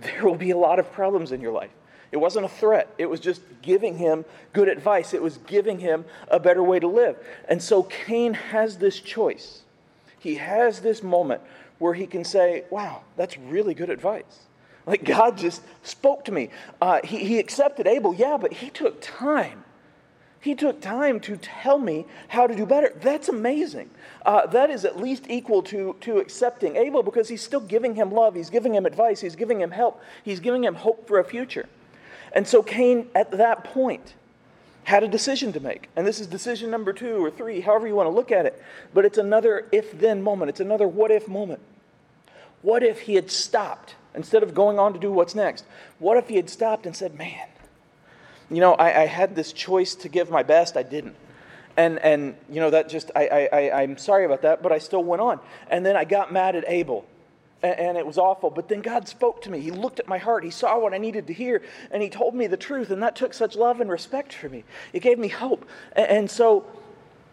there 0.00 0.24
will 0.24 0.34
be 0.34 0.50
a 0.50 0.56
lot 0.56 0.78
of 0.78 0.90
problems 0.92 1.30
in 1.30 1.40
your 1.40 1.52
life. 1.52 1.70
It 2.10 2.16
wasn't 2.18 2.46
a 2.46 2.48
threat. 2.48 2.92
It 2.96 3.06
was 3.06 3.20
just 3.20 3.42
giving 3.60 3.98
him 3.98 4.24
good 4.52 4.68
advice. 4.68 5.14
It 5.14 5.22
was 5.22 5.38
giving 5.38 5.80
him 5.80 6.04
a 6.28 6.38
better 6.40 6.62
way 6.62 6.78
to 6.78 6.86
live. 6.86 7.16
And 7.48 7.62
so 7.62 7.82
Cain 7.82 8.34
has 8.34 8.78
this 8.78 9.00
choice. 9.00 9.62
He 10.18 10.36
has 10.36 10.80
this 10.80 11.02
moment 11.02 11.42
where 11.78 11.94
he 11.94 12.06
can 12.06 12.24
say, 12.24 12.64
wow, 12.70 13.02
that's 13.16 13.36
really 13.38 13.74
good 13.74 13.90
advice. 13.90 14.46
Like 14.86 15.04
God 15.04 15.38
just 15.38 15.62
spoke 15.82 16.24
to 16.26 16.32
me. 16.32 16.50
Uh, 16.80 17.00
he, 17.04 17.18
he 17.18 17.38
accepted 17.38 17.86
Abel, 17.86 18.14
yeah, 18.14 18.36
but 18.40 18.52
he 18.52 18.70
took 18.70 19.00
time. 19.00 19.64
He 20.40 20.54
took 20.54 20.82
time 20.82 21.20
to 21.20 21.38
tell 21.38 21.78
me 21.78 22.04
how 22.28 22.46
to 22.46 22.54
do 22.54 22.66
better. 22.66 22.92
That's 23.00 23.30
amazing. 23.30 23.88
Uh, 24.26 24.46
that 24.48 24.68
is 24.68 24.84
at 24.84 25.00
least 25.00 25.24
equal 25.30 25.62
to, 25.62 25.96
to 26.02 26.18
accepting 26.18 26.76
Abel 26.76 27.02
because 27.02 27.28
he's 27.28 27.40
still 27.40 27.60
giving 27.60 27.94
him 27.94 28.12
love. 28.12 28.34
He's 28.34 28.50
giving 28.50 28.74
him 28.74 28.84
advice. 28.84 29.22
He's 29.22 29.36
giving 29.36 29.58
him 29.58 29.70
help. 29.70 30.02
He's 30.22 30.40
giving 30.40 30.62
him 30.62 30.74
hope 30.74 31.08
for 31.08 31.18
a 31.18 31.24
future. 31.24 31.66
And 32.32 32.46
so 32.46 32.62
Cain, 32.62 33.08
at 33.14 33.30
that 33.30 33.64
point, 33.64 34.12
had 34.84 35.02
a 35.02 35.08
decision 35.08 35.52
to 35.52 35.60
make. 35.60 35.88
And 35.96 36.06
this 36.06 36.20
is 36.20 36.26
decision 36.26 36.70
number 36.70 36.92
two 36.92 37.22
or 37.24 37.30
three, 37.30 37.60
however 37.60 37.86
you 37.86 37.94
want 37.94 38.06
to 38.06 38.14
look 38.14 38.30
at 38.30 38.46
it. 38.46 38.62
But 38.92 39.04
it's 39.04 39.18
another 39.18 39.66
if 39.72 39.98
then 39.98 40.22
moment, 40.22 40.50
it's 40.50 40.60
another 40.60 40.86
what 40.88 41.10
if 41.10 41.28
moment. 41.28 41.60
What 42.62 42.82
if 42.82 43.00
he 43.00 43.14
had 43.14 43.30
stopped? 43.30 43.94
instead 44.14 44.42
of 44.42 44.54
going 44.54 44.78
on 44.78 44.92
to 44.92 44.98
do 44.98 45.12
what's 45.12 45.34
next? 45.34 45.64
What 45.98 46.16
if 46.16 46.28
he 46.28 46.36
had 46.36 46.48
stopped 46.48 46.86
and 46.86 46.96
said, 46.96 47.14
Man, 47.16 47.48
you 48.50 48.60
know, 48.60 48.74
I, 48.74 49.02
I 49.02 49.06
had 49.06 49.34
this 49.34 49.52
choice 49.52 49.94
to 49.96 50.08
give 50.08 50.30
my 50.30 50.42
best, 50.42 50.76
I 50.76 50.82
didn't. 50.82 51.16
And, 51.76 51.98
and 51.98 52.36
you 52.48 52.60
know, 52.60 52.70
that 52.70 52.88
just, 52.88 53.10
I, 53.16 53.48
I, 53.52 53.82
I'm 53.82 53.98
sorry 53.98 54.24
about 54.24 54.42
that, 54.42 54.62
but 54.62 54.70
I 54.70 54.78
still 54.78 55.02
went 55.02 55.20
on. 55.20 55.40
And 55.68 55.84
then 55.84 55.96
I 55.96 56.04
got 56.04 56.32
mad 56.32 56.54
at 56.54 56.64
Abel 56.68 57.04
and 57.64 57.96
it 57.96 58.06
was 58.06 58.18
awful. 58.18 58.50
But 58.50 58.68
then 58.68 58.80
God 58.80 59.08
spoke 59.08 59.42
to 59.42 59.50
me. 59.50 59.60
He 59.60 59.70
looked 59.70 60.00
at 60.00 60.08
my 60.08 60.18
heart. 60.18 60.44
He 60.44 60.50
saw 60.50 60.78
what 60.78 60.92
I 60.94 60.98
needed 60.98 61.26
to 61.28 61.32
hear, 61.32 61.62
and 61.90 62.02
He 62.02 62.08
told 62.08 62.34
me 62.34 62.46
the 62.46 62.56
truth. 62.56 62.90
And 62.90 63.02
that 63.02 63.16
took 63.16 63.34
such 63.34 63.56
love 63.56 63.80
and 63.80 63.90
respect 63.90 64.32
for 64.32 64.48
me. 64.48 64.64
It 64.92 65.00
gave 65.00 65.18
me 65.18 65.28
hope. 65.28 65.66
And 65.96 66.30
so 66.30 66.66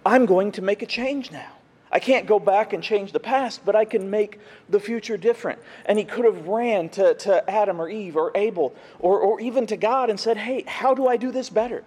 I'm 0.05 0.25
going 0.25 0.51
to 0.53 0.61
make 0.61 0.81
a 0.81 0.85
change 0.85 1.31
now. 1.31 1.51
I 1.91 1.99
can't 1.99 2.25
go 2.25 2.39
back 2.39 2.71
and 2.71 2.81
change 2.81 3.11
the 3.11 3.19
past, 3.19 3.65
but 3.65 3.75
I 3.75 3.83
can 3.83 4.09
make 4.09 4.39
the 4.69 4.79
future 4.79 5.17
different. 5.17 5.59
And 5.85 5.99
he 5.99 6.05
could 6.05 6.23
have 6.23 6.47
ran 6.47 6.87
to, 6.89 7.13
to 7.15 7.49
Adam 7.49 7.81
or 7.81 7.89
Eve 7.89 8.15
or 8.15 8.31
Abel 8.33 8.73
or, 8.99 9.19
or 9.19 9.41
even 9.41 9.67
to 9.67 9.77
God 9.77 10.09
and 10.09 10.17
said, 10.17 10.37
Hey, 10.37 10.63
how 10.65 10.93
do 10.93 11.07
I 11.07 11.17
do 11.17 11.31
this 11.31 11.49
better? 11.49 11.83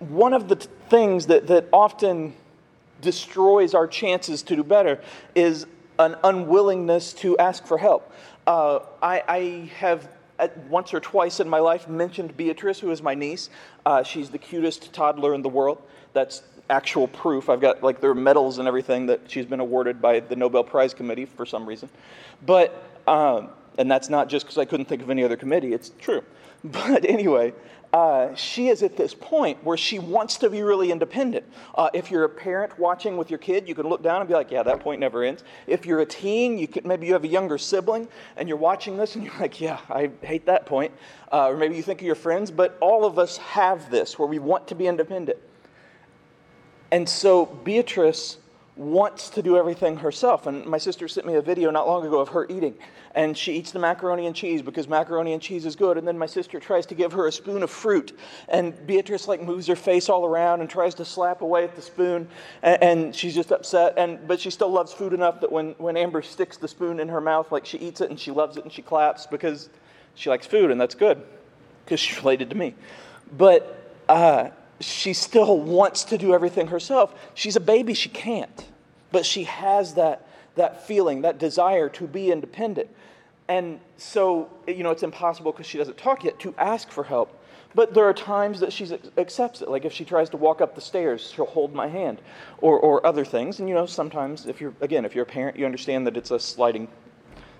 One 0.00 0.32
of 0.32 0.48
the 0.48 0.56
t- 0.56 0.68
things 0.88 1.26
that, 1.26 1.46
that 1.46 1.68
often 1.72 2.34
destroys 3.00 3.72
our 3.74 3.86
chances 3.86 4.42
to 4.44 4.56
do 4.56 4.64
better 4.64 5.00
is 5.34 5.66
an 6.00 6.16
unwillingness 6.24 7.12
to 7.12 7.36
ask 7.38 7.66
for 7.66 7.78
help. 7.78 8.12
Uh, 8.46 8.80
I, 9.02 9.22
I 9.28 9.70
have 9.76 10.08
once 10.70 10.94
or 10.94 11.00
twice 11.00 11.40
in 11.40 11.48
my 11.48 11.58
life 11.58 11.88
mentioned 11.88 12.34
Beatrice, 12.36 12.80
who 12.80 12.90
is 12.90 13.02
my 13.02 13.14
niece. 13.14 13.50
Uh, 13.84 14.02
she's 14.02 14.30
the 14.30 14.38
cutest 14.38 14.92
toddler 14.94 15.34
in 15.34 15.42
the 15.42 15.48
world. 15.48 15.82
That's 16.14 16.42
actual 16.70 17.06
proof. 17.08 17.50
I've 17.50 17.60
got 17.60 17.82
like 17.82 18.00
their 18.00 18.14
medals 18.14 18.58
and 18.58 18.66
everything 18.66 19.06
that 19.06 19.20
she's 19.28 19.44
been 19.44 19.60
awarded 19.60 20.00
by 20.00 20.20
the 20.20 20.36
Nobel 20.36 20.64
Prize 20.64 20.94
Committee 20.94 21.26
for 21.26 21.44
some 21.44 21.66
reason. 21.66 21.90
But 22.46 22.82
um, 23.06 23.50
and 23.76 23.90
that's 23.90 24.08
not 24.08 24.28
just 24.28 24.46
because 24.46 24.56
I 24.56 24.64
couldn't 24.64 24.86
think 24.86 25.02
of 25.02 25.10
any 25.10 25.22
other 25.22 25.36
committee, 25.36 25.72
it's 25.74 25.92
true. 26.00 26.22
But 26.62 27.06
anyway, 27.06 27.54
uh, 27.92 28.32
she 28.36 28.68
is 28.68 28.82
at 28.82 28.96
this 28.96 29.14
point 29.14 29.62
where 29.64 29.76
she 29.76 29.98
wants 29.98 30.36
to 30.38 30.48
be 30.48 30.62
really 30.62 30.92
independent. 30.92 31.44
Uh, 31.74 31.90
if 31.92 32.10
you're 32.10 32.24
a 32.24 32.28
parent 32.28 32.78
watching 32.78 33.16
with 33.16 33.30
your 33.30 33.38
kid, 33.38 33.68
you 33.68 33.74
can 33.74 33.88
look 33.88 34.02
down 34.02 34.20
and 34.20 34.28
be 34.28 34.34
like, 34.34 34.50
"Yeah, 34.50 34.62
that 34.62 34.80
point 34.80 35.00
never 35.00 35.24
ends." 35.24 35.42
If 35.66 35.84
you're 35.84 36.00
a 36.00 36.06
teen, 36.06 36.56
you 36.56 36.68
could 36.68 36.86
maybe 36.86 37.06
you 37.06 37.12
have 37.14 37.24
a 37.24 37.28
younger 37.28 37.58
sibling 37.58 38.06
and 38.36 38.48
you're 38.48 38.58
watching 38.58 38.96
this 38.96 39.16
and 39.16 39.24
you're 39.24 39.38
like, 39.40 39.60
"Yeah, 39.60 39.80
I 39.88 40.10
hate 40.22 40.46
that 40.46 40.66
point," 40.66 40.92
uh, 41.32 41.48
or 41.48 41.56
maybe 41.56 41.74
you 41.74 41.82
think 41.82 42.00
of 42.00 42.06
your 42.06 42.14
friends. 42.14 42.50
But 42.50 42.78
all 42.80 43.04
of 43.04 43.18
us 43.18 43.38
have 43.38 43.90
this 43.90 44.18
where 44.18 44.28
we 44.28 44.38
want 44.38 44.68
to 44.68 44.76
be 44.76 44.86
independent, 44.86 45.38
and 46.92 47.08
so 47.08 47.46
Beatrice 47.46 48.38
wants 48.80 49.28
to 49.28 49.42
do 49.42 49.58
everything 49.58 49.94
herself. 49.94 50.46
And 50.46 50.64
my 50.64 50.78
sister 50.78 51.06
sent 51.06 51.26
me 51.26 51.34
a 51.34 51.42
video 51.42 51.70
not 51.70 51.86
long 51.86 52.06
ago 52.06 52.18
of 52.18 52.30
her 52.30 52.46
eating. 52.48 52.74
And 53.14 53.36
she 53.36 53.52
eats 53.52 53.72
the 53.72 53.78
macaroni 53.78 54.24
and 54.24 54.34
cheese 54.34 54.62
because 54.62 54.88
macaroni 54.88 55.34
and 55.34 55.42
cheese 55.42 55.66
is 55.66 55.76
good. 55.76 55.98
And 55.98 56.08
then 56.08 56.16
my 56.16 56.24
sister 56.24 56.58
tries 56.58 56.86
to 56.86 56.94
give 56.94 57.12
her 57.12 57.26
a 57.26 57.32
spoon 57.32 57.62
of 57.62 57.70
fruit. 57.70 58.18
And 58.48 58.74
Beatrice 58.86 59.28
like 59.28 59.42
moves 59.42 59.66
her 59.66 59.76
face 59.76 60.08
all 60.08 60.24
around 60.24 60.62
and 60.62 60.70
tries 60.70 60.94
to 60.94 61.04
slap 61.04 61.42
away 61.42 61.64
at 61.64 61.76
the 61.76 61.82
spoon. 61.82 62.26
And, 62.62 62.82
and 62.82 63.14
she's 63.14 63.34
just 63.34 63.52
upset. 63.52 63.98
And 63.98 64.26
but 64.26 64.40
she 64.40 64.48
still 64.48 64.70
loves 64.70 64.94
food 64.94 65.12
enough 65.12 65.42
that 65.42 65.52
when, 65.52 65.72
when 65.72 65.98
Amber 65.98 66.22
sticks 66.22 66.56
the 66.56 66.68
spoon 66.68 67.00
in 67.00 67.08
her 67.08 67.20
mouth, 67.20 67.52
like 67.52 67.66
she 67.66 67.76
eats 67.76 68.00
it 68.00 68.08
and 68.08 68.18
she 68.18 68.30
loves 68.30 68.56
it 68.56 68.64
and 68.64 68.72
she 68.72 68.80
claps 68.80 69.26
because 69.26 69.68
she 70.14 70.30
likes 70.30 70.46
food 70.46 70.70
and 70.70 70.80
that's 70.80 70.94
good. 70.94 71.22
Because 71.84 72.00
she's 72.00 72.16
related 72.16 72.48
to 72.48 72.56
me. 72.56 72.74
But 73.36 73.94
uh, 74.08 74.48
she 74.80 75.12
still 75.12 75.60
wants 75.60 76.04
to 76.04 76.16
do 76.16 76.32
everything 76.32 76.68
herself. 76.68 77.14
She's 77.34 77.56
a 77.56 77.60
baby, 77.60 77.92
she 77.92 78.08
can't. 78.08 78.69
But 79.12 79.26
she 79.26 79.44
has 79.44 79.94
that, 79.94 80.26
that 80.54 80.86
feeling, 80.86 81.22
that 81.22 81.38
desire 81.38 81.88
to 81.90 82.06
be 82.06 82.30
independent. 82.30 82.88
And 83.48 83.80
so, 83.96 84.48
you 84.68 84.82
know, 84.82 84.90
it's 84.90 85.02
impossible 85.02 85.50
because 85.50 85.66
she 85.66 85.78
doesn't 85.78 85.98
talk 85.98 86.24
yet 86.24 86.38
to 86.40 86.54
ask 86.56 86.90
for 86.90 87.02
help. 87.02 87.36
But 87.74 87.94
there 87.94 88.04
are 88.04 88.14
times 88.14 88.60
that 88.60 88.72
she 88.72 88.88
accepts 89.16 89.62
it. 89.62 89.68
Like 89.68 89.84
if 89.84 89.92
she 89.92 90.04
tries 90.04 90.30
to 90.30 90.36
walk 90.36 90.60
up 90.60 90.74
the 90.74 90.80
stairs, 90.80 91.32
she'll 91.34 91.46
hold 91.46 91.74
my 91.74 91.86
hand 91.86 92.20
or, 92.60 92.78
or 92.78 93.04
other 93.06 93.24
things. 93.24 93.60
And, 93.60 93.68
you 93.68 93.74
know, 93.74 93.86
sometimes 93.86 94.46
if 94.46 94.60
you're, 94.60 94.74
again, 94.80 95.04
if 95.04 95.14
you're 95.14 95.24
a 95.24 95.26
parent, 95.26 95.56
you 95.56 95.66
understand 95.66 96.06
that 96.06 96.16
it's 96.16 96.30
a 96.30 96.38
sliding 96.40 96.88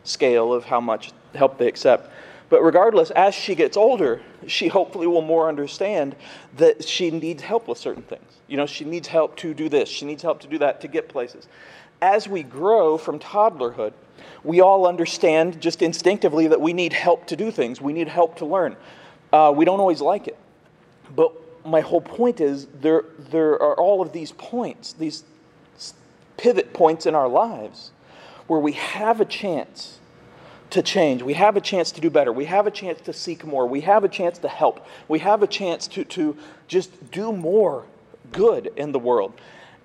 scale 0.05 0.53
of 0.53 0.65
how 0.65 0.81
much 0.81 1.13
help 1.35 1.59
they 1.59 1.69
accept. 1.69 2.11
But 2.51 2.63
regardless, 2.65 3.13
as 3.13 3.33
she 3.33 3.55
gets 3.55 3.77
older, 3.77 4.21
she 4.49 4.67
hopefully 4.69 5.07
will 5.07 5.23
more 5.23 5.49
understand 5.49 6.17
that 6.57 6.87
she 6.87 7.11
needs 7.13 7.43
help 7.43 7.69
with 7.69 7.79
certain 7.79 8.03
things. 8.03 8.25
You 8.49 8.57
know, 8.57 8.67
she 8.67 8.85
needs 8.85 9.07
help 9.07 9.37
to 9.37 9.55
do 9.55 9.69
this, 9.69 9.89
she 9.89 10.05
needs 10.05 10.23
help 10.23 10.41
to 10.41 10.49
do 10.49 10.59
that, 10.59 10.81
to 10.81 10.89
get 10.89 11.09
places. 11.09 11.47
As 12.03 12.29
we 12.29 12.43
grow 12.43 12.99
from 12.99 13.21
toddlerhood, 13.21 13.93
we 14.43 14.61
all 14.61 14.87
understand 14.87 15.63
just 15.63 15.81
instinctively 15.81 16.49
that 16.49 16.61
we 16.61 16.73
need 16.73 16.93
help 16.93 17.27
to 17.29 17.37
do 17.37 17.53
things, 17.53 17.81
we 17.81 17.93
need 17.93 18.09
help 18.09 18.37
to 18.39 18.45
learn. 18.45 18.77
Uh, 19.33 19.53
we 19.55 19.65
don't 19.65 19.79
always 19.79 20.01
like 20.01 20.27
it. 20.27 20.37
But 21.15 21.33
my 21.65 21.81
whole 21.81 22.01
point 22.01 22.41
is 22.41 22.67
there, 22.81 23.05
there 23.31 23.53
are 23.63 23.77
all 23.77 24.03
of 24.03 24.13
these 24.13 24.33
points, 24.33 24.93
these 24.95 25.23
pivot 26.37 26.73
points 26.73 27.07
in 27.07 27.15
our 27.15 27.29
lives 27.29 27.93
where 28.49 28.59
we 28.59 28.73
have 28.73 29.21
a 29.21 29.25
chance 29.25 30.00
to 30.71 30.83
change. 30.83 31.23
We 31.23 31.35
have 31.35 31.57
a 31.57 31.61
chance 31.61 31.93
to 31.93 32.01
do 32.01 32.11
better. 32.11 32.33
We 32.33 32.45
have 32.47 32.67
a 32.67 32.71
chance 32.71 33.01
to 33.03 33.13
seek 33.13 33.45
more. 33.45 33.67
We 33.67 33.81
have 33.83 34.05
a 34.05 34.09
chance 34.09 34.39
to 34.39 34.49
help. 34.49 34.87
We 35.09 35.19
have 35.21 35.43
a 35.43 35.47
chance 35.47 35.87
to, 35.89 36.05
to 36.05 36.37
just 36.69 37.11
do 37.11 37.33
more 37.33 37.85
good 38.33 38.73
in 38.77 38.93
the 38.93 38.99
world. 38.99 39.33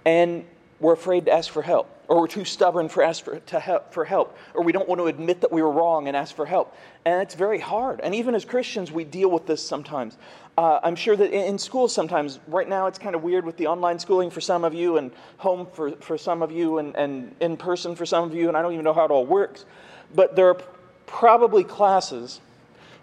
And 0.05 0.45
we're 0.79 0.93
afraid 0.93 1.25
to 1.25 1.31
ask 1.31 1.51
for 1.51 1.61
help, 1.61 1.89
or 2.07 2.19
we're 2.19 2.27
too 2.27 2.45
stubborn 2.45 2.89
for 2.89 3.01
ask 3.01 3.23
for, 3.23 3.39
to 3.39 3.59
help, 3.59 3.93
for 3.93 4.05
help, 4.05 4.37
or 4.53 4.63
we 4.63 4.71
don't 4.71 4.87
want 4.87 4.99
to 4.99 5.07
admit 5.07 5.41
that 5.41 5.51
we 5.51 5.61
were 5.61 5.71
wrong 5.71 6.07
and 6.07 6.15
ask 6.15 6.35
for 6.35 6.45
help. 6.45 6.75
And 7.05 7.21
it's 7.21 7.33
very 7.33 7.59
hard. 7.59 8.01
And 8.01 8.13
even 8.13 8.35
as 8.35 8.45
Christians, 8.45 8.91
we 8.91 9.03
deal 9.03 9.31
with 9.31 9.47
this 9.47 9.65
sometimes. 9.65 10.17
Uh, 10.57 10.79
I'm 10.83 10.95
sure 10.95 11.15
that 11.15 11.31
in, 11.31 11.45
in 11.45 11.57
schools 11.57 11.93
sometimes, 11.93 12.39
right 12.47 12.67
now 12.67 12.87
it's 12.87 12.99
kind 12.99 13.15
of 13.15 13.23
weird 13.23 13.45
with 13.45 13.57
the 13.57 13.67
online 13.67 13.99
schooling 13.99 14.29
for 14.29 14.41
some 14.41 14.63
of 14.63 14.73
you, 14.73 14.97
and 14.97 15.11
home 15.37 15.65
for, 15.73 15.91
for 15.93 16.17
some 16.17 16.41
of 16.41 16.51
you, 16.51 16.77
and, 16.77 16.95
and 16.95 17.33
in 17.39 17.57
person 17.57 17.95
for 17.95 18.05
some 18.05 18.23
of 18.23 18.35
you, 18.35 18.49
and 18.49 18.57
I 18.57 18.61
don't 18.61 18.73
even 18.73 18.85
know 18.85 18.93
how 18.93 19.05
it 19.05 19.11
all 19.11 19.25
works. 19.25 19.65
But 20.13 20.35
there 20.35 20.49
are 20.49 20.57
probably 21.05 21.63
classes 21.63 22.41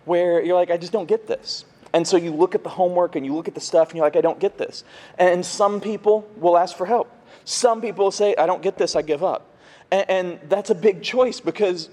where 0.05 0.43
you're 0.43 0.57
like, 0.57 0.71
I 0.71 0.77
just 0.77 0.93
don't 0.93 1.09
get 1.09 1.27
this. 1.27 1.65
And 1.93 2.07
so 2.07 2.17
you 2.17 2.33
look 2.33 2.55
at 2.55 2.63
the 2.63 2.71
homework 2.71 3.17
and 3.17 3.27
you 3.27 3.35
look 3.35 3.49
at 3.49 3.55
the 3.55 3.61
stuff 3.61 3.91
and 3.91 3.97
you're 3.97 4.07
like, 4.07 4.17
I 4.17 4.21
don't 4.21 4.39
get 4.39 4.59
this. 4.59 4.85
And 5.19 5.45
some 5.45 5.81
people 5.81 6.29
will 6.37 6.57
ask 6.57 6.77
for 6.77 6.87
help. 6.87 7.11
Some 7.45 7.81
people 7.81 8.11
say, 8.11 8.35
I 8.37 8.47
don't 8.47 8.63
get 8.63 8.79
this, 8.79 8.97
I 8.97 9.03
give 9.03 9.23
up. 9.23 9.55
And, 9.91 10.11
and 10.11 10.41
that's 10.49 10.71
a 10.71 10.75
big 10.75 11.03
choice 11.03 11.41
because 11.41 11.91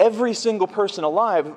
every 0.00 0.34
single 0.34 0.66
person 0.66 1.04
alive, 1.04 1.52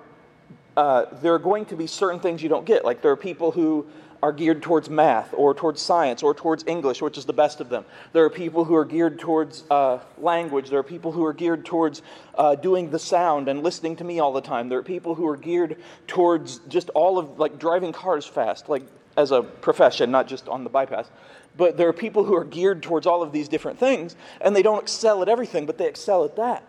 uh, 0.78 1.06
there 1.22 1.34
are 1.34 1.39
going 1.39 1.66
to 1.66 1.75
be 1.75 1.88
certain 1.88 2.20
things 2.20 2.44
you 2.44 2.50
don't 2.50 2.66
get. 2.66 2.86
Like 2.86 3.01
there 3.01 3.12
are 3.12 3.18
people 3.18 3.51
who 3.51 3.88
are 4.22 4.32
geared 4.34 4.62
towards 4.62 4.90
math 4.90 5.34
or 5.34 5.54
towards 5.54 5.82
science 5.82 6.24
or 6.24 6.34
towards 6.34 6.64
English, 6.68 7.02
which 7.02 7.18
is 7.18 7.26
the 7.26 7.34
best 7.34 7.62
of 7.62 7.70
them. 7.70 7.86
There 8.14 8.24
are 8.26 8.30
people 8.30 8.66
who 8.66 8.76
are 8.76 8.86
geared 8.86 9.20
towards 9.20 9.64
uh, 9.72 10.00
language. 10.18 10.70
There 10.70 10.80
are 10.80 10.84
people 10.84 11.12
who 11.12 11.26
are 11.26 11.34
geared 11.34 11.66
towards 11.66 12.02
uh, 12.36 12.56
doing 12.56 12.90
the 12.90 13.00
sound 13.00 13.48
and 13.48 13.64
listening 13.64 13.96
to 13.98 14.04
me 14.04 14.20
all 14.20 14.34
the 14.34 14.42
time. 14.42 14.70
There 14.70 14.80
are 14.80 14.84
people 14.84 15.16
who 15.16 15.28
are 15.28 15.38
geared 15.38 15.78
towards 16.08 16.60
just 16.68 16.90
all 16.90 17.18
of 17.18 17.40
like 17.40 17.60
driving 17.60 17.94
cars 17.94 18.26
fast, 18.26 18.68
like 18.68 18.84
as 19.16 19.32
a 19.32 19.42
profession, 19.42 20.12
not 20.12 20.28
just 20.28 20.48
on 20.48 20.64
the 20.64 20.70
bypass. 20.70 21.10
But 21.58 21.78
there 21.78 21.88
are 21.88 21.94
people 21.94 22.24
who 22.24 22.36
are 22.36 22.46
geared 22.46 22.84
towards 22.84 23.08
all 23.08 23.22
of 23.22 23.32
these 23.32 23.48
different 23.48 23.80
things, 23.80 24.16
and 24.42 24.56
they 24.56 24.62
don't 24.62 24.82
excel 24.82 25.22
at 25.22 25.30
everything, 25.30 25.66
but 25.66 25.78
they 25.78 25.88
excel 25.88 26.24
at 26.24 26.36
that. 26.36 26.64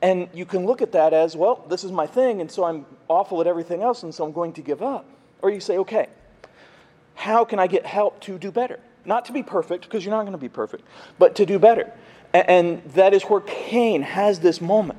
And 0.00 0.28
you 0.34 0.44
can 0.44 0.66
look 0.66 0.82
at 0.82 0.92
that 0.92 1.12
as, 1.12 1.36
well, 1.36 1.64
this 1.68 1.84
is 1.84 1.92
my 1.92 2.06
thing, 2.06 2.40
and 2.40 2.50
so 2.50 2.64
I'm 2.64 2.86
awful 3.08 3.40
at 3.40 3.46
everything 3.46 3.82
else, 3.82 4.02
and 4.02 4.14
so 4.14 4.24
I'm 4.24 4.32
going 4.32 4.52
to 4.54 4.60
give 4.60 4.82
up. 4.82 5.06
Or 5.42 5.50
you 5.50 5.60
say, 5.60 5.78
okay, 5.78 6.08
how 7.14 7.44
can 7.44 7.58
I 7.58 7.66
get 7.66 7.86
help 7.86 8.20
to 8.22 8.38
do 8.38 8.50
better? 8.50 8.78
Not 9.04 9.24
to 9.26 9.32
be 9.32 9.42
perfect, 9.42 9.84
because 9.84 10.04
you're 10.04 10.14
not 10.14 10.22
going 10.22 10.32
to 10.32 10.38
be 10.38 10.48
perfect, 10.48 10.84
but 11.18 11.34
to 11.36 11.46
do 11.46 11.58
better. 11.58 11.92
And 12.32 12.82
that 12.94 13.12
is 13.12 13.24
where 13.24 13.40
Cain 13.40 14.02
has 14.02 14.40
this 14.40 14.60
moment 14.60 14.98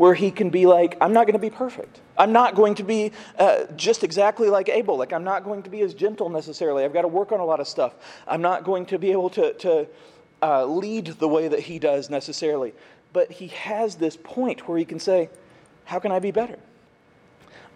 where 0.00 0.14
he 0.14 0.30
can 0.30 0.48
be 0.48 0.64
like, 0.64 0.96
I'm 1.02 1.12
not 1.12 1.26
going 1.26 1.34
to 1.34 1.38
be 1.38 1.50
perfect. 1.50 2.00
I'm 2.16 2.32
not 2.32 2.54
going 2.54 2.74
to 2.76 2.82
be 2.82 3.12
uh, 3.38 3.64
just 3.76 4.02
exactly 4.02 4.48
like 4.48 4.70
Abel. 4.70 4.96
Like, 4.96 5.12
I'm 5.12 5.24
not 5.24 5.44
going 5.44 5.62
to 5.64 5.68
be 5.68 5.82
as 5.82 5.92
gentle 5.92 6.30
necessarily. 6.30 6.84
I've 6.84 6.94
got 6.94 7.02
to 7.02 7.08
work 7.08 7.32
on 7.32 7.40
a 7.40 7.44
lot 7.44 7.60
of 7.60 7.68
stuff. 7.68 7.94
I'm 8.26 8.40
not 8.40 8.64
going 8.64 8.86
to 8.86 8.98
be 8.98 9.12
able 9.12 9.28
to, 9.30 9.52
to 9.52 9.86
uh, 10.40 10.64
lead 10.64 11.08
the 11.18 11.28
way 11.28 11.48
that 11.48 11.60
he 11.60 11.78
does 11.78 12.08
necessarily. 12.08 12.72
But 13.12 13.30
he 13.30 13.48
has 13.48 13.96
this 13.96 14.16
point 14.16 14.66
where 14.66 14.78
he 14.78 14.86
can 14.86 14.98
say, 14.98 15.28
How 15.84 15.98
can 15.98 16.12
I 16.12 16.18
be 16.18 16.30
better? 16.30 16.58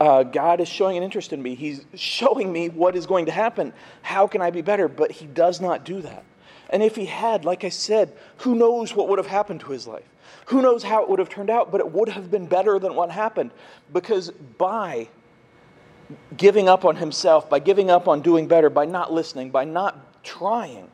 Uh, 0.00 0.22
God 0.24 0.60
is 0.60 0.68
showing 0.68 0.96
an 0.96 1.02
interest 1.02 1.32
in 1.32 1.42
me. 1.42 1.54
He's 1.54 1.84
showing 1.94 2.52
me 2.52 2.68
what 2.68 2.96
is 2.96 3.06
going 3.06 3.26
to 3.26 3.32
happen. 3.32 3.72
How 4.02 4.26
can 4.26 4.42
I 4.42 4.50
be 4.50 4.62
better? 4.62 4.88
But 4.88 5.12
He 5.12 5.26
does 5.26 5.60
not 5.60 5.84
do 5.84 6.02
that. 6.02 6.24
And 6.70 6.82
if 6.82 6.96
He 6.96 7.06
had, 7.06 7.44
like 7.44 7.64
I 7.64 7.68
said, 7.68 8.16
who 8.38 8.54
knows 8.54 8.94
what 8.94 9.08
would 9.08 9.18
have 9.18 9.28
happened 9.28 9.60
to 9.60 9.72
His 9.72 9.86
life? 9.86 10.04
Who 10.46 10.62
knows 10.62 10.82
how 10.82 11.02
it 11.02 11.08
would 11.08 11.18
have 11.18 11.28
turned 11.28 11.50
out? 11.50 11.70
But 11.70 11.80
it 11.80 11.92
would 11.92 12.08
have 12.08 12.30
been 12.30 12.46
better 12.46 12.78
than 12.78 12.94
what 12.94 13.10
happened. 13.10 13.52
Because 13.92 14.30
by 14.30 15.08
giving 16.36 16.68
up 16.68 16.84
on 16.84 16.96
Himself, 16.96 17.48
by 17.48 17.60
giving 17.60 17.90
up 17.90 18.08
on 18.08 18.20
doing 18.20 18.48
better, 18.48 18.70
by 18.70 18.84
not 18.84 19.12
listening, 19.12 19.50
by 19.50 19.64
not 19.64 20.22
trying, 20.24 20.90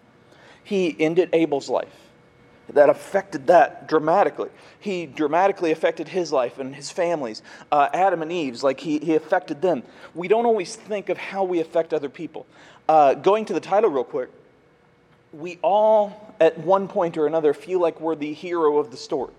He 0.62 0.94
ended 1.00 1.30
Abel's 1.32 1.68
life 1.68 1.99
that 2.74 2.88
affected 2.88 3.46
that 3.48 3.88
dramatically. 3.88 4.50
He 4.78 5.06
dramatically 5.06 5.70
affected 5.72 6.08
his 6.08 6.32
life 6.32 6.58
and 6.58 6.74
his 6.74 6.90
family's. 6.90 7.42
Uh, 7.70 7.88
Adam 7.92 8.22
and 8.22 8.32
Eve's, 8.32 8.62
like 8.62 8.80
he, 8.80 8.98
he 8.98 9.14
affected 9.14 9.62
them. 9.62 9.82
We 10.14 10.28
don't 10.28 10.46
always 10.46 10.76
think 10.76 11.08
of 11.08 11.18
how 11.18 11.44
we 11.44 11.60
affect 11.60 11.92
other 11.92 12.08
people. 12.08 12.46
Uh, 12.88 13.14
going 13.14 13.44
to 13.46 13.52
the 13.52 13.60
title 13.60 13.90
real 13.90 14.04
quick, 14.04 14.30
we 15.32 15.58
all, 15.62 16.34
at 16.40 16.58
one 16.58 16.88
point 16.88 17.16
or 17.16 17.26
another, 17.26 17.54
feel 17.54 17.80
like 17.80 18.00
we're 18.00 18.16
the 18.16 18.32
hero 18.32 18.78
of 18.78 18.90
the 18.90 18.96
story. 18.96 19.32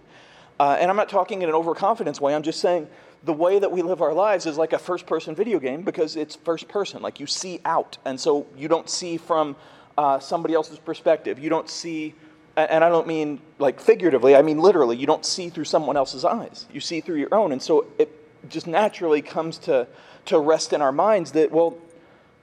Uh, 0.59 0.77
and 0.79 0.89
I'm 0.89 0.95
not 0.95 1.09
talking 1.09 1.41
in 1.41 1.49
an 1.49 1.55
overconfidence 1.55 2.21
way, 2.21 2.35
I'm 2.35 2.43
just 2.43 2.59
saying 2.59 2.87
the 3.23 3.33
way 3.33 3.59
that 3.59 3.71
we 3.71 3.81
live 3.81 4.01
our 4.01 4.13
lives 4.13 4.45
is 4.45 4.57
like 4.57 4.73
a 4.73 4.79
first 4.79 5.05
person 5.05 5.35
video 5.35 5.59
game 5.59 5.81
because 5.83 6.15
it's 6.15 6.35
first 6.35 6.67
person. 6.67 7.01
Like 7.01 7.19
you 7.19 7.27
see 7.27 7.59
out, 7.65 7.97
and 8.05 8.19
so 8.19 8.47
you 8.57 8.67
don't 8.67 8.89
see 8.89 9.17
from 9.17 9.55
uh, 9.97 10.19
somebody 10.19 10.53
else's 10.53 10.79
perspective. 10.79 11.37
You 11.37 11.49
don't 11.49 11.69
see 11.69 12.15
and 12.57 12.83
I 12.83 12.89
don't 12.89 13.07
mean 13.07 13.39
like 13.59 13.79
figuratively, 13.79 14.35
I 14.35 14.41
mean 14.41 14.59
literally, 14.59 14.97
you 14.97 15.07
don't 15.07 15.25
see 15.25 15.49
through 15.49 15.65
someone 15.65 15.97
else's 15.97 16.25
eyes. 16.25 16.65
You 16.71 16.81
see 16.81 17.01
through 17.01 17.17
your 17.17 17.33
own. 17.33 17.51
And 17.51 17.61
so 17.61 17.85
it 17.97 18.09
just 18.49 18.67
naturally 18.67 19.21
comes 19.21 19.57
to, 19.59 19.87
to 20.25 20.39
rest 20.39 20.73
in 20.73 20.81
our 20.81 20.91
minds 20.91 21.31
that, 21.33 21.51
well, 21.51 21.77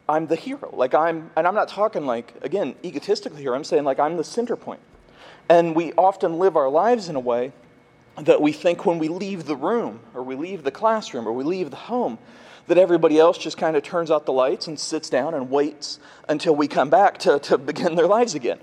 I'm 0.09 0.27
the 0.27 0.37
hero. 0.37 0.71
Like 0.73 0.95
I'm, 0.95 1.31
and 1.37 1.47
I'm 1.47 1.55
not 1.55 1.69
talking 1.69 2.07
like, 2.07 2.33
again, 2.43 2.75
egotistically 2.83 3.43
here, 3.43 3.55
I'm 3.55 3.65
saying 3.65 3.85
like 3.85 3.99
I'm 3.99 4.17
the 4.17 4.25
center 4.25 4.57
point. 4.57 4.81
And 5.49 5.75
we 5.75 5.93
often 5.95 6.38
live 6.38 6.57
our 6.57 6.69
lives 6.69 7.09
in 7.09 7.17
a 7.17 7.21
way 7.21 7.53
that 8.17 8.41
we 8.41 8.53
think 8.53 8.85
when 8.85 8.99
we 8.99 9.09
leave 9.09 9.45
the 9.45 9.57
room 9.57 10.00
or 10.15 10.23
we 10.23 10.35
leave 10.35 10.62
the 10.62 10.71
classroom 10.71 11.27
or 11.27 11.33
we 11.33 11.45
leave 11.45 11.71
the 11.71 11.77
home, 11.77 12.19
that 12.67 12.79
everybody 12.79 13.19
else 13.19 13.38
just 13.38 13.57
kind 13.57 13.77
of 13.77 13.83
turns 13.83 14.11
out 14.11 14.27
the 14.27 14.33
lights 14.33 14.67
and 14.67 14.79
sits 14.79 15.09
down 15.09 15.35
and 15.35 15.50
waits 15.50 15.99
until 16.29 16.55
we 16.55 16.69
come 16.69 16.91
back 16.91 17.19
to, 17.19 17.38
to 17.38 17.57
begin 17.57 17.95
their 17.95 18.07
lives 18.07 18.35
again. 18.35 18.59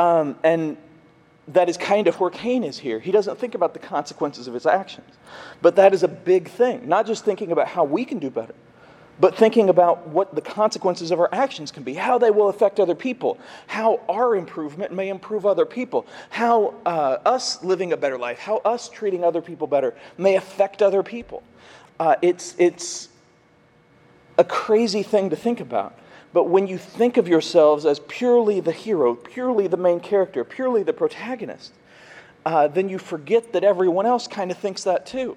Um, 0.00 0.36
and 0.42 0.78
that 1.48 1.68
is 1.68 1.76
kind 1.76 2.06
of 2.06 2.18
where 2.18 2.30
Cain 2.30 2.64
is 2.64 2.78
here. 2.78 2.98
He 2.98 3.12
doesn't 3.12 3.38
think 3.38 3.54
about 3.54 3.74
the 3.74 3.80
consequences 3.80 4.48
of 4.48 4.54
his 4.54 4.64
actions. 4.64 5.12
But 5.60 5.76
that 5.76 5.92
is 5.92 6.02
a 6.02 6.08
big 6.08 6.48
thing, 6.48 6.88
not 6.88 7.06
just 7.06 7.22
thinking 7.22 7.52
about 7.52 7.68
how 7.68 7.84
we 7.84 8.06
can 8.06 8.18
do 8.18 8.30
better, 8.30 8.54
but 9.18 9.36
thinking 9.36 9.68
about 9.68 10.08
what 10.08 10.34
the 10.34 10.40
consequences 10.40 11.10
of 11.10 11.20
our 11.20 11.28
actions 11.34 11.70
can 11.70 11.82
be, 11.82 11.92
how 11.92 12.16
they 12.16 12.30
will 12.30 12.48
affect 12.48 12.80
other 12.80 12.94
people, 12.94 13.36
how 13.66 14.00
our 14.08 14.34
improvement 14.36 14.90
may 14.90 15.10
improve 15.10 15.44
other 15.44 15.66
people, 15.66 16.06
how 16.30 16.72
uh, 16.86 17.18
us 17.26 17.62
living 17.62 17.92
a 17.92 17.96
better 17.98 18.16
life, 18.16 18.38
how 18.38 18.56
us 18.64 18.88
treating 18.88 19.22
other 19.22 19.42
people 19.42 19.66
better 19.66 19.94
may 20.16 20.36
affect 20.36 20.80
other 20.80 21.02
people. 21.02 21.42
Uh, 21.98 22.14
it's, 22.22 22.54
it's 22.56 23.10
a 24.38 24.44
crazy 24.44 25.02
thing 25.02 25.28
to 25.28 25.36
think 25.36 25.60
about. 25.60 25.94
But 26.32 26.44
when 26.44 26.66
you 26.66 26.78
think 26.78 27.16
of 27.16 27.26
yourselves 27.26 27.84
as 27.86 28.00
purely 28.00 28.60
the 28.60 28.72
hero, 28.72 29.14
purely 29.14 29.66
the 29.66 29.76
main 29.76 30.00
character, 30.00 30.44
purely 30.44 30.82
the 30.82 30.92
protagonist, 30.92 31.72
uh, 32.46 32.68
then 32.68 32.88
you 32.88 32.98
forget 32.98 33.52
that 33.52 33.64
everyone 33.64 34.06
else 34.06 34.28
kind 34.28 34.50
of 34.50 34.58
thinks 34.58 34.84
that 34.84 35.06
too. 35.06 35.36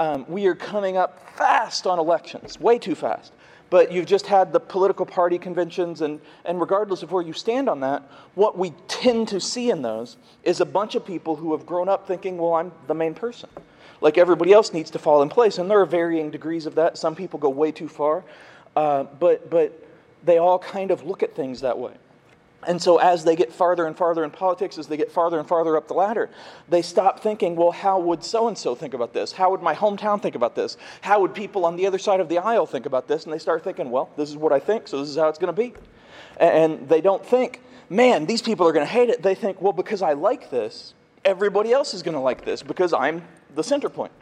Um, 0.00 0.26
we 0.28 0.46
are 0.46 0.54
coming 0.54 0.96
up 0.96 1.36
fast 1.36 1.86
on 1.86 1.98
elections, 1.98 2.60
way 2.60 2.78
too 2.78 2.94
fast. 2.94 3.32
But 3.70 3.92
you've 3.92 4.06
just 4.06 4.26
had 4.26 4.52
the 4.52 4.60
political 4.60 5.04
party 5.04 5.38
conventions, 5.38 6.00
and, 6.00 6.20
and 6.46 6.58
regardless 6.58 7.02
of 7.02 7.12
where 7.12 7.22
you 7.22 7.34
stand 7.34 7.68
on 7.68 7.80
that, 7.80 8.02
what 8.34 8.56
we 8.56 8.72
tend 8.88 9.28
to 9.28 9.40
see 9.40 9.70
in 9.70 9.82
those 9.82 10.16
is 10.42 10.60
a 10.60 10.64
bunch 10.64 10.94
of 10.94 11.04
people 11.04 11.36
who 11.36 11.52
have 11.52 11.66
grown 11.66 11.88
up 11.88 12.06
thinking, 12.06 12.38
well, 12.38 12.54
I'm 12.54 12.72
the 12.86 12.94
main 12.94 13.14
person. 13.14 13.50
Like 14.00 14.16
everybody 14.16 14.52
else 14.52 14.72
needs 14.72 14.90
to 14.92 14.98
fall 14.98 15.22
in 15.22 15.28
place. 15.28 15.58
And 15.58 15.70
there 15.70 15.80
are 15.80 15.86
varying 15.86 16.30
degrees 16.30 16.64
of 16.64 16.76
that. 16.76 16.96
Some 16.96 17.14
people 17.14 17.38
go 17.38 17.50
way 17.50 17.70
too 17.70 17.88
far. 17.88 18.24
Uh, 18.74 19.04
but, 19.18 19.50
but 19.50 19.87
they 20.24 20.38
all 20.38 20.58
kind 20.58 20.90
of 20.90 21.04
look 21.04 21.22
at 21.22 21.34
things 21.34 21.60
that 21.60 21.78
way. 21.78 21.92
And 22.66 22.82
so, 22.82 22.98
as 22.98 23.22
they 23.22 23.36
get 23.36 23.52
farther 23.52 23.86
and 23.86 23.96
farther 23.96 24.24
in 24.24 24.30
politics, 24.30 24.78
as 24.78 24.88
they 24.88 24.96
get 24.96 25.12
farther 25.12 25.38
and 25.38 25.46
farther 25.46 25.76
up 25.76 25.86
the 25.86 25.94
ladder, 25.94 26.28
they 26.68 26.82
stop 26.82 27.20
thinking, 27.20 27.54
well, 27.54 27.70
how 27.70 28.00
would 28.00 28.24
so 28.24 28.48
and 28.48 28.58
so 28.58 28.74
think 28.74 28.94
about 28.94 29.12
this? 29.12 29.30
How 29.30 29.50
would 29.52 29.62
my 29.62 29.76
hometown 29.76 30.20
think 30.20 30.34
about 30.34 30.56
this? 30.56 30.76
How 31.00 31.20
would 31.20 31.34
people 31.34 31.64
on 31.64 31.76
the 31.76 31.86
other 31.86 31.98
side 31.98 32.18
of 32.18 32.28
the 32.28 32.38
aisle 32.38 32.66
think 32.66 32.84
about 32.84 33.06
this? 33.06 33.24
And 33.24 33.32
they 33.32 33.38
start 33.38 33.62
thinking, 33.62 33.90
well, 33.90 34.10
this 34.16 34.28
is 34.28 34.36
what 34.36 34.52
I 34.52 34.58
think, 34.58 34.88
so 34.88 34.98
this 34.98 35.08
is 35.08 35.16
how 35.16 35.28
it's 35.28 35.38
going 35.38 35.54
to 35.54 35.62
be. 35.62 35.72
And 36.38 36.88
they 36.88 37.00
don't 37.00 37.24
think, 37.24 37.62
man, 37.88 38.26
these 38.26 38.42
people 38.42 38.66
are 38.66 38.72
going 38.72 38.86
to 38.86 38.92
hate 38.92 39.08
it. 39.08 39.22
They 39.22 39.36
think, 39.36 39.62
well, 39.62 39.72
because 39.72 40.02
I 40.02 40.14
like 40.14 40.50
this, 40.50 40.94
everybody 41.24 41.72
else 41.72 41.94
is 41.94 42.02
going 42.02 42.14
to 42.14 42.20
like 42.20 42.44
this 42.44 42.62
because 42.62 42.92
I'm 42.92 43.22
the 43.54 43.62
center 43.62 43.88
point. 43.88 44.12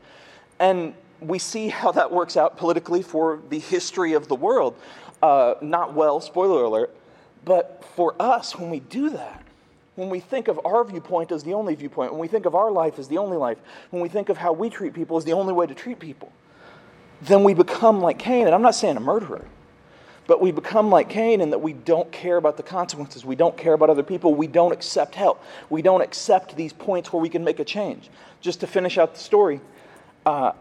And 0.58 0.94
we 1.20 1.38
see 1.38 1.68
how 1.68 1.92
that 1.92 2.12
works 2.12 2.36
out 2.36 2.58
politically 2.58 3.02
for 3.02 3.40
the 3.48 3.58
history 3.58 4.12
of 4.12 4.28
the 4.28 4.34
world. 4.34 4.76
Uh, 5.26 5.56
not 5.60 5.92
well, 5.92 6.20
spoiler 6.20 6.62
alert. 6.62 6.94
But 7.44 7.84
for 7.96 8.14
us, 8.20 8.56
when 8.56 8.70
we 8.70 8.78
do 8.78 9.10
that, 9.10 9.42
when 9.96 10.08
we 10.08 10.20
think 10.20 10.46
of 10.46 10.60
our 10.64 10.84
viewpoint 10.84 11.32
as 11.32 11.42
the 11.42 11.52
only 11.52 11.74
viewpoint, 11.74 12.12
when 12.12 12.20
we 12.20 12.28
think 12.28 12.46
of 12.46 12.54
our 12.54 12.70
life 12.70 12.96
as 13.00 13.08
the 13.08 13.18
only 13.18 13.36
life, 13.36 13.58
when 13.90 14.00
we 14.00 14.08
think 14.08 14.28
of 14.28 14.36
how 14.36 14.52
we 14.52 14.70
treat 14.70 14.94
people 14.94 15.16
as 15.16 15.24
the 15.24 15.32
only 15.32 15.52
way 15.52 15.66
to 15.66 15.74
treat 15.74 15.98
people, 15.98 16.30
then 17.22 17.42
we 17.42 17.54
become 17.54 18.00
like 18.00 18.20
Cain. 18.20 18.46
And 18.46 18.54
I'm 18.54 18.62
not 18.62 18.76
saying 18.76 18.96
a 18.96 19.00
murderer, 19.00 19.44
but 20.28 20.40
we 20.40 20.52
become 20.52 20.90
like 20.90 21.08
Cain 21.08 21.40
in 21.40 21.50
that 21.50 21.58
we 21.58 21.72
don't 21.72 22.12
care 22.12 22.36
about 22.36 22.56
the 22.56 22.62
consequences. 22.62 23.24
We 23.24 23.34
don't 23.34 23.56
care 23.56 23.72
about 23.72 23.90
other 23.90 24.04
people. 24.04 24.32
We 24.32 24.46
don't 24.46 24.70
accept 24.70 25.16
help. 25.16 25.42
We 25.70 25.82
don't 25.82 26.02
accept 26.02 26.54
these 26.54 26.72
points 26.72 27.12
where 27.12 27.20
we 27.20 27.30
can 27.30 27.42
make 27.42 27.58
a 27.58 27.64
change. 27.64 28.10
Just 28.40 28.60
to 28.60 28.68
finish 28.68 28.96
out 28.96 29.14
the 29.14 29.20
story, 29.20 29.60
uh, 30.24 30.52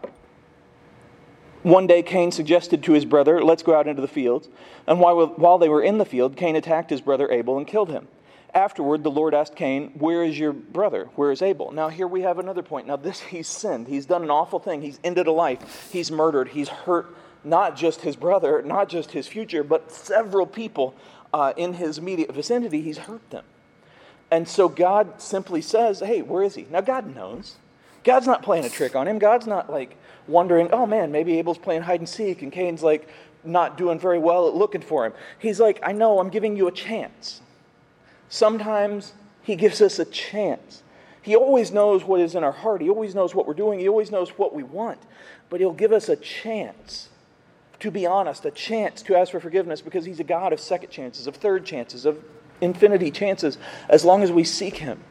one 1.66 1.88
day, 1.88 2.00
Cain 2.00 2.30
suggested 2.30 2.84
to 2.84 2.92
his 2.92 3.04
brother, 3.04 3.42
Let's 3.42 3.64
go 3.64 3.74
out 3.74 3.88
into 3.88 4.00
the 4.00 4.06
fields. 4.06 4.48
And 4.86 5.00
while, 5.00 5.58
they 5.58 5.68
were 5.68 5.82
in 5.82 5.98
the 5.98 6.04
field, 6.04 6.36
Cain 6.36 6.54
attacked 6.54 6.90
his 6.90 7.00
brother 7.00 7.28
Abel 7.28 7.58
and 7.58 7.66
killed 7.66 7.90
him. 7.90 8.06
Afterward, 8.54 9.02
the 9.02 9.10
Lord 9.10 9.34
asked 9.34 9.56
Cain, 9.56 9.90
Where 9.98 10.22
is 10.22 10.38
your 10.38 10.52
brother? 10.52 11.08
Where 11.16 11.32
is 11.32 11.42
Abel? 11.42 11.72
Now, 11.72 11.88
here 11.88 12.06
we 12.06 12.20
have 12.22 12.38
another 12.38 12.62
point. 12.62 12.86
Now, 12.86 12.94
this, 12.94 13.20
he's 13.20 13.48
sinned. 13.48 13.88
He's 13.88 14.06
done 14.06 14.22
an 14.22 14.30
awful 14.30 14.60
thing. 14.60 14.80
He's 14.80 15.00
ended 15.02 15.26
a 15.26 15.32
life. 15.32 15.90
He's 15.92 16.12
murdered. 16.12 16.48
He's 16.48 16.68
hurt 16.68 17.12
not 17.42 17.76
just 17.76 18.02
his 18.02 18.14
brother, 18.14 18.62
not 18.62 18.88
just 18.88 19.10
his 19.10 19.26
future, 19.26 19.64
but 19.64 19.90
several 19.90 20.46
people 20.46 20.94
uh, 21.34 21.52
in 21.56 21.74
his 21.74 21.98
immediate 21.98 22.32
vicinity. 22.32 22.80
He's 22.80 22.98
hurt 22.98 23.28
them. 23.30 23.44
And 24.30 24.46
so 24.46 24.68
God 24.68 25.20
simply 25.20 25.62
says, 25.62 25.98
Hey, 25.98 26.22
where 26.22 26.44
is 26.44 26.54
he? 26.54 26.68
Now, 26.70 26.80
God 26.80 27.12
knows. 27.12 27.56
God's 28.06 28.26
not 28.26 28.44
playing 28.44 28.64
a 28.64 28.70
trick 28.70 28.94
on 28.94 29.08
him. 29.08 29.18
God's 29.18 29.48
not 29.48 29.68
like 29.68 29.96
wondering, 30.28 30.70
oh 30.72 30.86
man, 30.86 31.10
maybe 31.10 31.38
Abel's 31.38 31.58
playing 31.58 31.82
hide 31.82 32.00
and 32.00 32.08
seek 32.08 32.40
and 32.40 32.52
Cain's 32.52 32.82
like 32.82 33.08
not 33.44 33.76
doing 33.76 33.98
very 33.98 34.18
well 34.18 34.46
at 34.46 34.54
looking 34.54 34.80
for 34.80 35.04
him. 35.04 35.12
He's 35.40 35.58
like, 35.58 35.80
I 35.82 35.90
know, 35.90 36.20
I'm 36.20 36.30
giving 36.30 36.56
you 36.56 36.68
a 36.68 36.72
chance. 36.72 37.40
Sometimes 38.28 39.12
he 39.42 39.56
gives 39.56 39.82
us 39.82 39.98
a 39.98 40.04
chance. 40.04 40.84
He 41.20 41.34
always 41.34 41.72
knows 41.72 42.04
what 42.04 42.20
is 42.20 42.36
in 42.36 42.44
our 42.44 42.52
heart. 42.52 42.80
He 42.80 42.88
always 42.88 43.12
knows 43.12 43.34
what 43.34 43.44
we're 43.44 43.54
doing. 43.54 43.80
He 43.80 43.88
always 43.88 44.12
knows 44.12 44.30
what 44.30 44.54
we 44.54 44.62
want. 44.62 45.00
But 45.50 45.58
he'll 45.58 45.72
give 45.72 45.92
us 45.92 46.08
a 46.08 46.16
chance 46.16 47.08
to 47.80 47.90
be 47.90 48.06
honest, 48.06 48.44
a 48.44 48.50
chance 48.52 49.02
to 49.02 49.16
ask 49.16 49.32
for 49.32 49.40
forgiveness 49.40 49.80
because 49.80 50.04
he's 50.04 50.20
a 50.20 50.24
God 50.24 50.52
of 50.52 50.60
second 50.60 50.90
chances, 50.90 51.26
of 51.26 51.36
third 51.36 51.66
chances, 51.66 52.06
of 52.06 52.22
infinity 52.60 53.10
chances, 53.10 53.58
as 53.88 54.04
long 54.04 54.22
as 54.22 54.32
we 54.32 54.44
seek 54.44 54.76
him. 54.76 55.02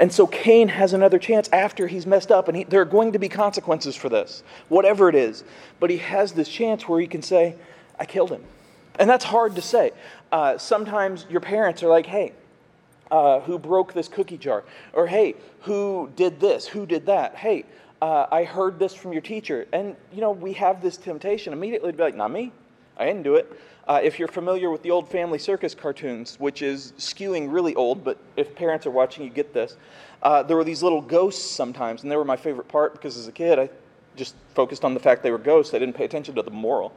And 0.00 0.10
so 0.10 0.26
Cain 0.26 0.68
has 0.68 0.94
another 0.94 1.18
chance 1.18 1.50
after 1.52 1.86
he's 1.86 2.06
messed 2.06 2.32
up, 2.32 2.48
and 2.48 2.56
he, 2.56 2.64
there 2.64 2.80
are 2.80 2.86
going 2.86 3.12
to 3.12 3.18
be 3.18 3.28
consequences 3.28 3.94
for 3.94 4.08
this, 4.08 4.42
whatever 4.70 5.10
it 5.10 5.14
is. 5.14 5.44
But 5.78 5.90
he 5.90 5.98
has 5.98 6.32
this 6.32 6.48
chance 6.48 6.88
where 6.88 6.98
he 6.98 7.06
can 7.06 7.20
say, 7.20 7.54
I 7.98 8.06
killed 8.06 8.30
him. 8.30 8.42
And 8.98 9.08
that's 9.08 9.26
hard 9.26 9.54
to 9.56 9.62
say. 9.62 9.92
Uh, 10.32 10.56
sometimes 10.56 11.26
your 11.28 11.42
parents 11.42 11.82
are 11.82 11.88
like, 11.88 12.06
hey, 12.06 12.32
uh, 13.10 13.40
who 13.40 13.58
broke 13.58 13.92
this 13.92 14.08
cookie 14.08 14.38
jar? 14.38 14.64
Or 14.94 15.06
hey, 15.06 15.34
who 15.62 16.10
did 16.16 16.40
this? 16.40 16.66
Who 16.66 16.86
did 16.86 17.04
that? 17.06 17.34
Hey, 17.36 17.66
uh, 18.00 18.26
I 18.32 18.44
heard 18.44 18.78
this 18.78 18.94
from 18.94 19.12
your 19.12 19.22
teacher. 19.22 19.66
And, 19.70 19.96
you 20.14 20.22
know, 20.22 20.30
we 20.30 20.54
have 20.54 20.80
this 20.80 20.96
temptation 20.96 21.52
immediately 21.52 21.92
to 21.92 21.96
be 21.96 22.02
like, 22.02 22.16
not 22.16 22.30
me. 22.30 22.52
I 22.96 23.04
didn't 23.04 23.22
do 23.22 23.34
it. 23.34 23.52
Uh, 23.88 24.00
if 24.02 24.18
you're 24.18 24.28
familiar 24.28 24.70
with 24.70 24.82
the 24.82 24.90
old 24.90 25.08
Family 25.08 25.38
Circus 25.38 25.74
cartoons, 25.74 26.38
which 26.38 26.62
is 26.62 26.92
skewing 26.98 27.52
really 27.52 27.74
old, 27.74 28.04
but 28.04 28.18
if 28.36 28.54
parents 28.54 28.86
are 28.86 28.90
watching, 28.90 29.24
you 29.24 29.30
get 29.30 29.52
this. 29.52 29.76
Uh, 30.22 30.42
there 30.42 30.56
were 30.56 30.64
these 30.64 30.82
little 30.82 31.00
ghosts 31.00 31.50
sometimes, 31.50 32.02
and 32.02 32.12
they 32.12 32.16
were 32.16 32.24
my 32.24 32.36
favorite 32.36 32.68
part 32.68 32.92
because 32.92 33.16
as 33.16 33.26
a 33.26 33.32
kid, 33.32 33.58
I 33.58 33.70
just 34.16 34.34
focused 34.54 34.84
on 34.84 34.94
the 34.94 35.00
fact 35.00 35.22
they 35.22 35.30
were 35.30 35.38
ghosts. 35.38 35.74
I 35.74 35.78
didn't 35.78 35.94
pay 35.94 36.04
attention 36.04 36.34
to 36.34 36.42
the 36.42 36.50
moral. 36.50 36.92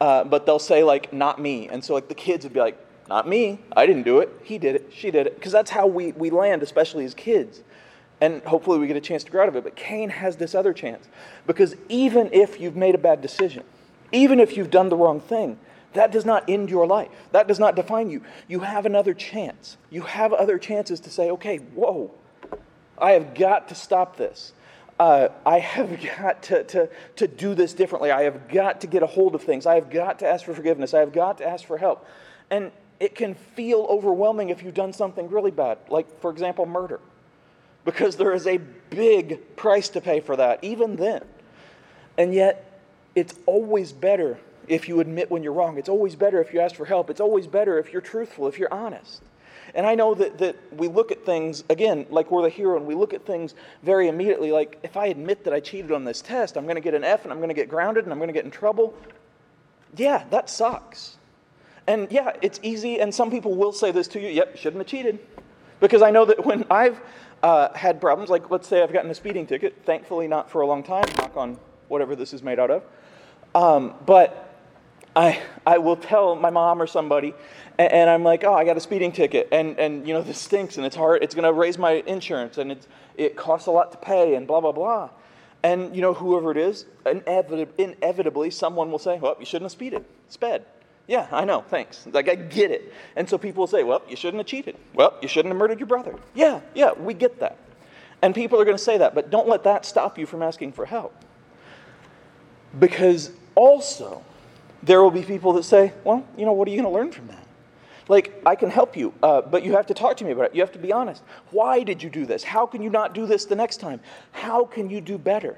Uh, 0.00 0.24
but 0.24 0.46
they'll 0.46 0.58
say, 0.58 0.82
like, 0.82 1.12
not 1.12 1.40
me. 1.40 1.68
And 1.68 1.84
so, 1.84 1.92
like, 1.92 2.08
the 2.08 2.14
kids 2.14 2.44
would 2.44 2.54
be 2.54 2.60
like, 2.60 2.78
not 3.08 3.28
me. 3.28 3.58
I 3.76 3.84
didn't 3.86 4.04
do 4.04 4.20
it. 4.20 4.30
He 4.42 4.56
did 4.56 4.76
it. 4.76 4.92
She 4.94 5.10
did 5.10 5.26
it. 5.26 5.34
Because 5.34 5.52
that's 5.52 5.70
how 5.70 5.86
we, 5.86 6.12
we 6.12 6.30
land, 6.30 6.62
especially 6.62 7.04
as 7.04 7.12
kids. 7.12 7.60
And 8.20 8.42
hopefully 8.44 8.78
we 8.78 8.86
get 8.86 8.96
a 8.96 9.00
chance 9.00 9.24
to 9.24 9.30
grow 9.30 9.42
out 9.42 9.48
of 9.48 9.56
it. 9.56 9.64
But 9.64 9.76
Cain 9.76 10.08
has 10.10 10.36
this 10.36 10.54
other 10.54 10.72
chance. 10.72 11.08
Because 11.46 11.76
even 11.88 12.30
if 12.32 12.60
you've 12.60 12.76
made 12.76 12.94
a 12.94 12.98
bad 12.98 13.20
decision, 13.20 13.64
even 14.12 14.40
if 14.40 14.56
you've 14.56 14.70
done 14.70 14.88
the 14.88 14.96
wrong 14.96 15.20
thing, 15.20 15.58
that 15.92 16.12
does 16.12 16.24
not 16.24 16.48
end 16.48 16.70
your 16.70 16.86
life. 16.86 17.08
That 17.32 17.48
does 17.48 17.58
not 17.58 17.74
define 17.74 18.10
you. 18.10 18.22
You 18.48 18.60
have 18.60 18.86
another 18.86 19.14
chance. 19.14 19.76
You 19.90 20.02
have 20.02 20.32
other 20.32 20.58
chances 20.58 21.00
to 21.00 21.10
say, 21.10 21.30
okay, 21.30 21.58
whoa, 21.58 22.12
I 22.98 23.12
have 23.12 23.34
got 23.34 23.68
to 23.68 23.74
stop 23.74 24.16
this. 24.16 24.52
Uh, 24.98 25.28
I 25.44 25.58
have 25.58 26.00
got 26.18 26.42
to, 26.44 26.64
to, 26.64 26.88
to 27.16 27.26
do 27.26 27.54
this 27.54 27.72
differently. 27.72 28.10
I 28.10 28.22
have 28.22 28.48
got 28.48 28.82
to 28.82 28.86
get 28.86 29.02
a 29.02 29.06
hold 29.06 29.34
of 29.34 29.42
things. 29.42 29.66
I 29.66 29.74
have 29.74 29.90
got 29.90 30.20
to 30.20 30.28
ask 30.28 30.44
for 30.44 30.54
forgiveness. 30.54 30.94
I 30.94 31.00
have 31.00 31.12
got 31.12 31.38
to 31.38 31.48
ask 31.48 31.64
for 31.66 31.78
help. 31.78 32.06
And 32.50 32.70
it 33.00 33.14
can 33.14 33.34
feel 33.34 33.86
overwhelming 33.88 34.50
if 34.50 34.62
you've 34.62 34.74
done 34.74 34.92
something 34.92 35.28
really 35.30 35.50
bad, 35.50 35.78
like, 35.88 36.20
for 36.20 36.30
example, 36.30 36.66
murder, 36.66 37.00
because 37.84 38.16
there 38.16 38.34
is 38.34 38.46
a 38.46 38.58
big 38.90 39.56
price 39.56 39.88
to 39.90 40.02
pay 40.02 40.20
for 40.20 40.36
that, 40.36 40.62
even 40.62 40.96
then. 40.96 41.24
And 42.18 42.34
yet, 42.34 42.82
it's 43.14 43.34
always 43.46 43.92
better 43.92 44.38
if 44.68 44.88
you 44.88 45.00
admit 45.00 45.30
when 45.30 45.42
you're 45.42 45.52
wrong. 45.52 45.78
It's 45.78 45.88
always 45.88 46.16
better 46.16 46.40
if 46.40 46.52
you 46.52 46.60
ask 46.60 46.74
for 46.76 46.84
help. 46.84 47.10
It's 47.10 47.20
always 47.20 47.46
better 47.46 47.78
if 47.78 47.92
you're 47.92 48.02
truthful, 48.02 48.46
if 48.46 48.58
you're 48.58 48.72
honest. 48.72 49.22
And 49.74 49.86
I 49.86 49.94
know 49.94 50.14
that, 50.14 50.38
that 50.38 50.56
we 50.72 50.88
look 50.88 51.12
at 51.12 51.24
things, 51.24 51.64
again, 51.70 52.06
like 52.10 52.30
we're 52.30 52.42
the 52.42 52.48
hero, 52.48 52.76
and 52.76 52.86
we 52.86 52.94
look 52.94 53.14
at 53.14 53.24
things 53.24 53.54
very 53.82 54.08
immediately 54.08 54.50
like, 54.50 54.78
if 54.82 54.96
I 54.96 55.06
admit 55.06 55.44
that 55.44 55.52
I 55.52 55.60
cheated 55.60 55.92
on 55.92 56.04
this 56.04 56.22
test, 56.22 56.56
I'm 56.56 56.64
going 56.64 56.76
to 56.76 56.80
get 56.80 56.94
an 56.94 57.04
F 57.04 57.24
and 57.24 57.32
I'm 57.32 57.38
going 57.38 57.50
to 57.50 57.54
get 57.54 57.68
grounded 57.68 58.04
and 58.04 58.12
I'm 58.12 58.18
going 58.18 58.28
to 58.28 58.34
get 58.34 58.44
in 58.44 58.50
trouble. 58.50 58.94
Yeah, 59.96 60.24
that 60.30 60.50
sucks. 60.50 61.16
And 61.86 62.10
yeah, 62.10 62.32
it's 62.42 62.60
easy, 62.62 63.00
and 63.00 63.14
some 63.14 63.30
people 63.30 63.54
will 63.54 63.72
say 63.72 63.90
this 63.90 64.06
to 64.08 64.20
you 64.20 64.28
yep, 64.28 64.56
shouldn't 64.56 64.80
have 64.80 64.86
cheated. 64.86 65.18
Because 65.80 66.02
I 66.02 66.10
know 66.10 66.24
that 66.26 66.44
when 66.44 66.64
I've 66.70 67.00
uh, 67.42 67.72
had 67.74 68.00
problems, 68.00 68.30
like 68.30 68.50
let's 68.50 68.68
say 68.68 68.82
I've 68.82 68.92
gotten 68.92 69.10
a 69.10 69.14
speeding 69.14 69.46
ticket, 69.46 69.76
thankfully 69.84 70.28
not 70.28 70.50
for 70.50 70.60
a 70.60 70.66
long 70.66 70.82
time, 70.82 71.04
knock 71.16 71.36
on 71.36 71.58
whatever 71.88 72.14
this 72.14 72.32
is 72.32 72.42
made 72.42 72.58
out 72.58 72.70
of. 72.70 72.84
Um, 73.54 73.94
but 74.04 74.49
I, 75.16 75.40
I 75.66 75.78
will 75.78 75.96
tell 75.96 76.36
my 76.36 76.50
mom 76.50 76.80
or 76.80 76.86
somebody, 76.86 77.34
and, 77.78 77.92
and, 77.92 78.10
I'm 78.10 78.22
like, 78.22 78.44
oh, 78.44 78.54
I 78.54 78.64
got 78.64 78.76
a 78.76 78.80
speeding 78.80 79.10
ticket, 79.10 79.48
and, 79.50 79.78
and 79.78 80.06
you 80.06 80.14
know, 80.14 80.22
this 80.22 80.38
stinks, 80.38 80.76
and 80.76 80.86
it's 80.86 80.94
hard, 80.94 81.22
it's 81.22 81.34
going 81.34 81.44
to 81.44 81.52
raise 81.52 81.78
my 81.78 82.02
insurance, 82.06 82.58
and 82.58 82.70
it's, 82.70 82.86
it 83.16 83.36
costs 83.36 83.66
a 83.66 83.70
lot 83.70 83.90
to 83.92 83.98
pay, 83.98 84.34
and 84.36 84.46
blah, 84.46 84.60
blah, 84.60 84.72
blah. 84.72 85.10
And, 85.62 85.94
you 85.94 86.00
know, 86.00 86.14
whoever 86.14 86.50
it 86.52 86.56
is, 86.56 86.86
inevitably, 87.04 87.66
inevitably 87.76 88.50
someone 88.50 88.90
will 88.90 88.98
say, 88.98 89.18
well, 89.18 89.36
you 89.38 89.44
shouldn't 89.44 89.66
have 89.66 89.72
speeded. 89.72 90.04
Sped. 90.28 90.64
Yeah, 91.06 91.26
I 91.32 91.44
know, 91.44 91.62
thanks. 91.62 92.06
Like, 92.12 92.28
I 92.28 92.36
get 92.36 92.70
it. 92.70 92.92
And 93.16 93.28
so 93.28 93.36
people 93.36 93.62
will 93.62 93.66
say, 93.66 93.82
well, 93.82 94.00
you 94.08 94.16
shouldn't 94.16 94.38
have 94.38 94.46
cheated. 94.46 94.76
Well, 94.94 95.14
you 95.20 95.28
shouldn't 95.28 95.52
have 95.52 95.58
murdered 95.58 95.80
your 95.80 95.88
brother. 95.88 96.14
Yeah, 96.34 96.60
yeah, 96.74 96.92
we 96.92 97.14
get 97.14 97.40
that. 97.40 97.58
And 98.22 98.34
people 98.34 98.60
are 98.60 98.64
going 98.64 98.76
to 98.76 98.82
say 98.82 98.98
that, 98.98 99.14
but 99.14 99.30
don't 99.30 99.48
let 99.48 99.64
that 99.64 99.84
stop 99.84 100.18
you 100.18 100.26
from 100.26 100.42
asking 100.42 100.72
for 100.72 100.86
help. 100.86 101.14
Because 102.78 103.32
also, 103.54 104.22
there 104.82 105.02
will 105.02 105.10
be 105.10 105.22
people 105.22 105.52
that 105.54 105.64
say, 105.64 105.92
well, 106.04 106.26
you 106.36 106.44
know, 106.44 106.52
what 106.52 106.66
are 106.68 106.70
you 106.70 106.80
going 106.80 106.92
to 106.92 106.98
learn 106.98 107.12
from 107.12 107.28
that? 107.28 107.46
Like, 108.08 108.42
I 108.44 108.56
can 108.56 108.70
help 108.70 108.96
you, 108.96 109.14
uh, 109.22 109.42
but 109.42 109.62
you 109.62 109.72
have 109.72 109.86
to 109.86 109.94
talk 109.94 110.16
to 110.16 110.24
me 110.24 110.32
about 110.32 110.46
it. 110.46 110.54
You 110.54 110.62
have 110.62 110.72
to 110.72 110.78
be 110.78 110.92
honest. 110.92 111.22
Why 111.50 111.84
did 111.84 112.02
you 112.02 112.10
do 112.10 112.26
this? 112.26 112.42
How 112.42 112.66
can 112.66 112.82
you 112.82 112.90
not 112.90 113.14
do 113.14 113.24
this 113.24 113.44
the 113.44 113.54
next 113.54 113.76
time? 113.76 114.00
How 114.32 114.64
can 114.64 114.90
you 114.90 115.00
do 115.00 115.16
better? 115.16 115.56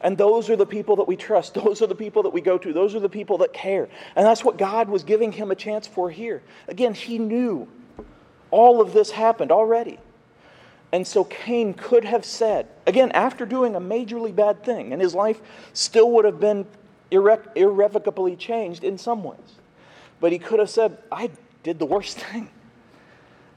And 0.00 0.18
those 0.18 0.50
are 0.50 0.56
the 0.56 0.66
people 0.66 0.96
that 0.96 1.08
we 1.08 1.16
trust. 1.16 1.54
Those 1.64 1.80
are 1.82 1.86
the 1.86 1.94
people 1.94 2.22
that 2.24 2.30
we 2.30 2.40
go 2.40 2.58
to. 2.58 2.72
Those 2.72 2.94
are 2.94 3.00
the 3.00 3.08
people 3.08 3.38
that 3.38 3.52
care. 3.52 3.88
And 4.14 4.26
that's 4.26 4.44
what 4.44 4.58
God 4.58 4.88
was 4.88 5.04
giving 5.04 5.32
him 5.32 5.50
a 5.50 5.54
chance 5.54 5.86
for 5.86 6.10
here. 6.10 6.42
Again, 6.68 6.92
he 6.92 7.18
knew 7.18 7.68
all 8.50 8.80
of 8.80 8.92
this 8.92 9.10
happened 9.10 9.50
already. 9.50 9.98
And 10.92 11.06
so 11.06 11.24
Cain 11.24 11.74
could 11.74 12.04
have 12.04 12.24
said, 12.24 12.68
again, 12.86 13.10
after 13.12 13.44
doing 13.44 13.74
a 13.74 13.80
majorly 13.80 14.34
bad 14.34 14.62
thing, 14.64 14.92
and 14.92 15.02
his 15.02 15.14
life 15.14 15.40
still 15.72 16.10
would 16.12 16.24
have 16.24 16.40
been 16.40 16.66
irre- 17.10 17.46
irrevocably 17.54 18.36
changed 18.36 18.84
in 18.84 18.98
some 18.98 19.24
ways. 19.24 19.38
But 20.20 20.32
he 20.32 20.38
could 20.38 20.58
have 20.58 20.70
said, 20.70 20.98
I 21.10 21.30
did 21.62 21.78
the 21.78 21.86
worst 21.86 22.18
thing. 22.18 22.50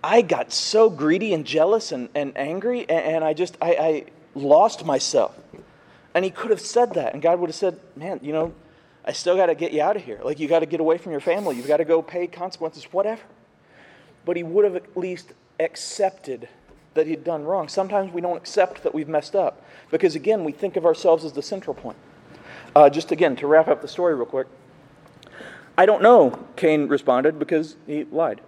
I 0.04 0.22
got 0.22 0.54
so 0.54 0.90
greedy 0.90 1.34
and 1.34 1.46
jealous 1.46 1.92
and, 1.92 2.10
and 2.16 2.38
angry, 2.38 2.82
and, 2.82 3.16
and 3.16 3.24
I 3.24 3.34
just, 3.34 3.58
I, 3.62 3.72
I 3.72 4.06
lost 4.34 4.86
myself. 4.86 5.38
And 6.14 6.24
he 6.24 6.32
could 6.32 6.52
have 6.52 6.62
said 6.62 6.94
that, 6.94 7.14
and 7.14 7.22
God 7.22 7.40
would 7.40 7.50
have 7.50 7.56
said, 7.56 7.80
Man, 7.96 8.20
you 8.24 8.32
know, 8.32 8.54
I 9.06 9.12
still 9.12 9.36
got 9.36 9.48
to 9.48 9.56
get 9.56 9.72
you 9.72 9.82
out 9.82 9.96
of 9.96 10.04
here. 10.04 10.20
Like, 10.24 10.40
you 10.40 10.48
got 10.48 10.60
to 10.60 10.66
get 10.66 10.80
away 10.80 10.98
from 10.98 11.12
your 11.12 11.22
family. 11.22 11.56
You've 11.56 11.68
got 11.68 11.78
to 11.78 11.86
go 11.86 12.02
pay 12.02 12.28
consequences, 12.28 12.86
whatever. 12.92 13.22
But 14.26 14.38
he 14.38 14.44
would 14.44 14.66
have 14.66 14.76
at 14.76 14.96
least 14.96 15.34
accepted 15.60 16.48
that 16.94 17.08
he'd 17.08 17.24
done 17.24 17.44
wrong. 17.44 17.68
Sometimes 17.68 18.12
we 18.12 18.22
don't 18.22 18.38
accept 18.38 18.84
that 18.84 18.94
we've 18.94 19.08
messed 19.08 19.36
up 19.36 19.64
because, 19.92 20.16
again, 20.16 20.44
we 20.44 20.52
think 20.52 20.76
of 20.76 20.86
ourselves 20.86 21.26
as 21.26 21.34
the 21.34 21.42
central 21.42 21.74
point. 21.74 21.98
Uh, 22.76 22.90
just 22.90 23.12
again, 23.12 23.36
to 23.36 23.48
wrap 23.48 23.68
up 23.68 23.82
the 23.82 23.88
story 23.88 24.16
real 24.16 24.26
quick. 24.26 24.48
I 25.78 25.86
don't 25.86 26.04
know, 26.04 26.38
Cain 26.56 26.88
responded, 26.88 27.40
because 27.40 27.78
he 27.88 28.04
lied. 28.06 28.42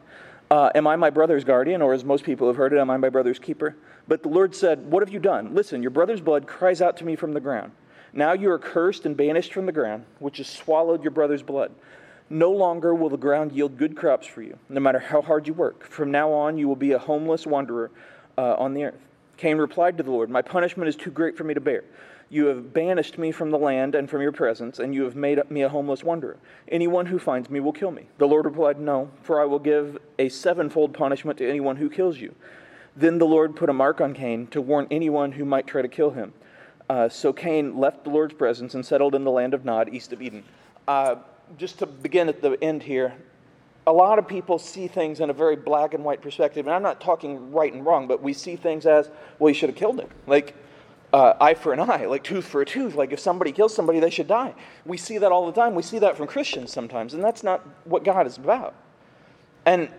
Uh, 0.49 0.69
am 0.75 0.85
I 0.85 0.97
my 0.97 1.09
brother's 1.09 1.43
guardian, 1.43 1.81
or 1.81 1.93
as 1.93 2.03
most 2.03 2.25
people 2.25 2.47
have 2.47 2.57
heard 2.57 2.73
it, 2.73 2.79
am 2.79 2.89
I 2.89 2.97
my 2.97 3.09
brother's 3.09 3.39
keeper? 3.39 3.75
But 4.07 4.21
the 4.21 4.29
Lord 4.29 4.53
said, 4.53 4.91
What 4.91 5.01
have 5.01 5.13
you 5.13 5.19
done? 5.19 5.55
Listen, 5.55 5.81
your 5.81 5.91
brother's 5.91 6.19
blood 6.19 6.45
cries 6.45 6.81
out 6.81 6.97
to 6.97 7.05
me 7.05 7.15
from 7.15 7.33
the 7.33 7.39
ground. 7.39 7.71
Now 8.13 8.33
you 8.33 8.51
are 8.51 8.59
cursed 8.59 9.05
and 9.05 9.15
banished 9.15 9.53
from 9.53 9.65
the 9.65 9.71
ground, 9.71 10.03
which 10.19 10.37
has 10.37 10.47
swallowed 10.47 11.03
your 11.03 11.11
brother's 11.11 11.41
blood. 11.41 11.71
No 12.29 12.51
longer 12.51 12.93
will 12.93 13.09
the 13.09 13.17
ground 13.17 13.53
yield 13.53 13.77
good 13.77 13.95
crops 13.95 14.27
for 14.27 14.41
you, 14.41 14.57
no 14.67 14.81
matter 14.81 14.99
how 14.99 15.21
hard 15.21 15.47
you 15.47 15.53
work. 15.53 15.85
From 15.85 16.11
now 16.11 16.31
on, 16.31 16.57
you 16.57 16.67
will 16.67 16.75
be 16.75 16.91
a 16.91 16.99
homeless 16.99 17.47
wanderer 17.47 17.91
uh, 18.37 18.55
on 18.55 18.73
the 18.73 18.85
earth. 18.85 18.99
Cain 19.37 19.57
replied 19.57 19.97
to 19.97 20.03
the 20.03 20.11
Lord, 20.11 20.29
My 20.29 20.41
punishment 20.41 20.89
is 20.89 20.95
too 20.95 21.11
great 21.11 21.37
for 21.37 21.43
me 21.43 21.53
to 21.53 21.61
bear. 21.61 21.83
You 22.31 22.45
have 22.45 22.73
banished 22.73 23.17
me 23.17 23.33
from 23.33 23.51
the 23.51 23.57
land 23.57 23.93
and 23.93 24.09
from 24.09 24.21
your 24.21 24.31
presence, 24.31 24.79
and 24.79 24.95
you 24.95 25.03
have 25.03 25.17
made 25.17 25.51
me 25.51 25.63
a 25.63 25.69
homeless 25.69 26.01
wanderer. 26.01 26.37
Anyone 26.69 27.07
who 27.07 27.19
finds 27.19 27.49
me 27.49 27.59
will 27.59 27.73
kill 27.73 27.91
me. 27.91 28.07
The 28.19 28.27
Lord 28.27 28.45
replied, 28.45 28.79
No, 28.79 29.11
for 29.21 29.41
I 29.41 29.43
will 29.43 29.59
give 29.59 29.97
a 30.17 30.29
sevenfold 30.29 30.93
punishment 30.93 31.37
to 31.39 31.49
anyone 31.49 31.75
who 31.75 31.89
kills 31.89 32.19
you. 32.19 32.33
Then 32.95 33.17
the 33.17 33.25
Lord 33.25 33.57
put 33.57 33.69
a 33.69 33.73
mark 33.73 33.99
on 33.99 34.13
Cain 34.13 34.47
to 34.47 34.61
warn 34.61 34.87
anyone 34.89 35.33
who 35.33 35.43
might 35.43 35.67
try 35.67 35.81
to 35.81 35.89
kill 35.89 36.11
him. 36.11 36.31
Uh, 36.89 37.09
so 37.09 37.33
Cain 37.33 37.77
left 37.77 38.05
the 38.05 38.09
Lord's 38.09 38.33
presence 38.33 38.75
and 38.75 38.85
settled 38.85 39.13
in 39.13 39.25
the 39.25 39.31
land 39.31 39.53
of 39.53 39.65
Nod, 39.65 39.89
east 39.93 40.13
of 40.13 40.21
Eden. 40.21 40.45
Uh, 40.87 41.15
just 41.57 41.79
to 41.79 41.85
begin 41.85 42.29
at 42.29 42.41
the 42.41 42.57
end 42.63 42.81
here, 42.81 43.13
a 43.85 43.91
lot 43.91 44.19
of 44.19 44.25
people 44.25 44.57
see 44.57 44.87
things 44.87 45.19
in 45.19 45.29
a 45.29 45.33
very 45.33 45.57
black 45.57 45.93
and 45.93 46.05
white 46.05 46.21
perspective. 46.21 46.65
And 46.65 46.73
I'm 46.73 46.83
not 46.83 47.01
talking 47.01 47.51
right 47.51 47.73
and 47.73 47.85
wrong, 47.85 48.07
but 48.07 48.23
we 48.23 48.31
see 48.31 48.55
things 48.55 48.85
as, 48.85 49.09
well, 49.37 49.49
you 49.49 49.53
should 49.53 49.69
have 49.69 49.77
killed 49.77 49.99
him. 49.99 50.07
Like, 50.27 50.55
uh, 51.13 51.33
eye 51.41 51.53
for 51.53 51.73
an 51.73 51.79
eye, 51.79 52.05
like 52.05 52.23
tooth 52.23 52.45
for 52.45 52.61
a 52.61 52.65
tooth. 52.65 52.95
Like, 52.95 53.11
if 53.11 53.19
somebody 53.19 53.51
kills 53.51 53.75
somebody, 53.75 53.99
they 53.99 54.09
should 54.09 54.27
die. 54.27 54.53
We 54.85 54.97
see 54.97 55.17
that 55.17 55.31
all 55.31 55.45
the 55.45 55.51
time. 55.51 55.75
We 55.75 55.83
see 55.83 55.99
that 55.99 56.17
from 56.17 56.27
Christians 56.27 56.71
sometimes. 56.71 57.13
And 57.13 57.23
that's 57.23 57.43
not 57.43 57.67
what 57.85 58.03
God 58.03 58.27
is 58.27 58.37
about. 58.37 58.73
And 59.65 59.89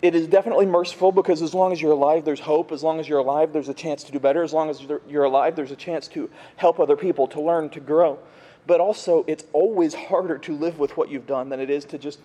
it 0.00 0.14
is 0.14 0.28
definitely 0.28 0.66
merciful 0.66 1.12
because 1.12 1.42
as 1.42 1.54
long 1.54 1.72
as 1.72 1.82
you're 1.82 1.92
alive, 1.92 2.24
there's 2.24 2.40
hope. 2.40 2.72
As 2.72 2.82
long 2.82 3.00
as 3.00 3.08
you're 3.08 3.18
alive, 3.18 3.52
there's 3.52 3.68
a 3.68 3.74
chance 3.74 4.04
to 4.04 4.12
do 4.12 4.18
better. 4.18 4.42
As 4.42 4.52
long 4.52 4.70
as 4.70 4.80
you're 5.08 5.24
alive, 5.24 5.56
there's 5.56 5.72
a 5.72 5.76
chance 5.76 6.08
to 6.08 6.30
help 6.56 6.80
other 6.80 6.96
people, 6.96 7.26
to 7.28 7.40
learn, 7.40 7.68
to 7.70 7.80
grow. 7.80 8.18
But 8.66 8.80
also, 8.80 9.24
it's 9.26 9.44
always 9.52 9.94
harder 9.94 10.38
to 10.38 10.56
live 10.56 10.78
with 10.78 10.96
what 10.96 11.10
you've 11.10 11.26
done 11.26 11.48
than 11.48 11.58
it 11.58 11.70
is 11.70 11.84
to 11.86 11.98
just 11.98 12.20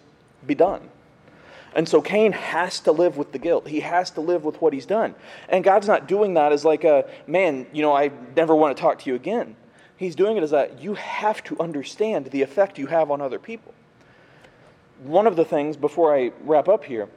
be 0.45 0.55
done. 0.55 0.89
And 1.75 1.87
so 1.89 2.01
Cain 2.01 2.31
has 2.33 2.79
to 2.81 2.91
live 2.91 3.17
with 3.17 3.31
the 3.31 3.39
guilt. 3.39 3.67
He 3.67 3.79
has 3.79 4.11
to 4.11 4.21
live 4.21 4.43
with 4.45 4.61
what 4.61 4.73
he's 4.73 4.85
done. 4.85 5.15
And 5.49 5.63
God's 5.63 5.87
not 5.87 6.07
doing 6.07 6.35
that 6.35 6.51
as 6.51 6.63
like 6.63 6.83
a, 6.83 7.09
man, 7.25 7.65
you 7.73 7.81
know, 7.81 7.93
I 7.93 8.11
never 8.35 8.55
want 8.55 8.75
to 8.75 8.81
talk 8.81 8.99
to 8.99 9.09
you 9.09 9.15
again. 9.15 9.55
He's 9.97 10.15
doing 10.15 10.37
it 10.37 10.43
as 10.43 10.51
that 10.51 10.81
you 10.81 10.95
have 10.95 11.43
to 11.45 11.59
understand 11.59 12.27
the 12.27 12.41
effect 12.41 12.77
you 12.77 12.87
have 12.87 13.09
on 13.09 13.21
other 13.21 13.39
people. 13.39 13.73
One 15.03 15.27
of 15.27 15.35
the 15.35 15.45
things, 15.45 15.75
before 15.75 16.15
I 16.15 16.31
wrap 16.43 16.67
up 16.67 16.83
here, 16.83 17.09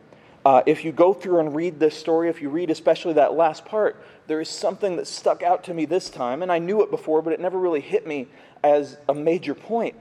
uh, 0.44 0.62
if 0.64 0.84
you 0.84 0.92
go 0.92 1.12
through 1.12 1.40
and 1.40 1.54
read 1.54 1.80
this 1.80 1.96
story, 1.96 2.28
if 2.28 2.40
you 2.40 2.48
read 2.48 2.70
especially 2.70 3.14
that 3.14 3.34
last 3.34 3.64
part, 3.64 3.96
there 4.28 4.40
is 4.40 4.48
something 4.48 4.96
that 4.96 5.06
stuck 5.06 5.42
out 5.42 5.64
to 5.64 5.74
me 5.74 5.84
this 5.84 6.08
time, 6.08 6.42
and 6.42 6.52
I 6.52 6.58
knew 6.58 6.82
it 6.82 6.90
before, 6.90 7.20
but 7.20 7.32
it 7.32 7.40
never 7.40 7.58
really 7.58 7.80
hit 7.80 8.06
me 8.06 8.28
as 8.62 8.96
a 9.08 9.14
major 9.14 9.54
point 9.54 9.96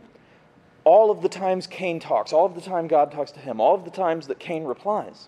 all 0.86 1.12
of 1.12 1.22
the 1.22 1.30
times 1.30 1.68
Cain 1.68 2.00
talks, 2.00 2.32
all 2.32 2.46
of 2.46 2.56
the 2.56 2.62
time 2.62 2.88
God 2.88 3.12
talks 3.12 3.32
to 3.32 3.40
him, 3.40 3.60
all 3.60 3.76
of 3.76 3.84
the 3.84 3.92
times 3.92 4.28
that 4.28 4.40
Cain 4.40 4.64
replies, 4.64 5.28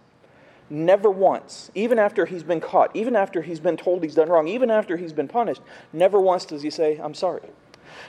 never 0.70 1.10
once, 1.10 1.72
even 1.76 2.00
after 2.00 2.26
he's 2.26 2.44
been 2.44 2.62
caught, 2.62 2.96
even 2.96 3.16
after 3.16 3.42
he's 3.42 3.60
been 3.60 3.76
told 3.76 4.04
he's 4.04 4.16
done 4.16 4.30
wrong, 4.30 4.48
even 4.48 4.70
after 4.70 4.96
he's 4.96 5.14
been 5.14 5.28
punished, 5.28 5.62
never 5.92 6.22
once 6.22 6.46
does 6.46 6.62
he 6.62 6.70
say, 6.70 6.98
I'm 6.98 7.14
sorry. 7.14 7.50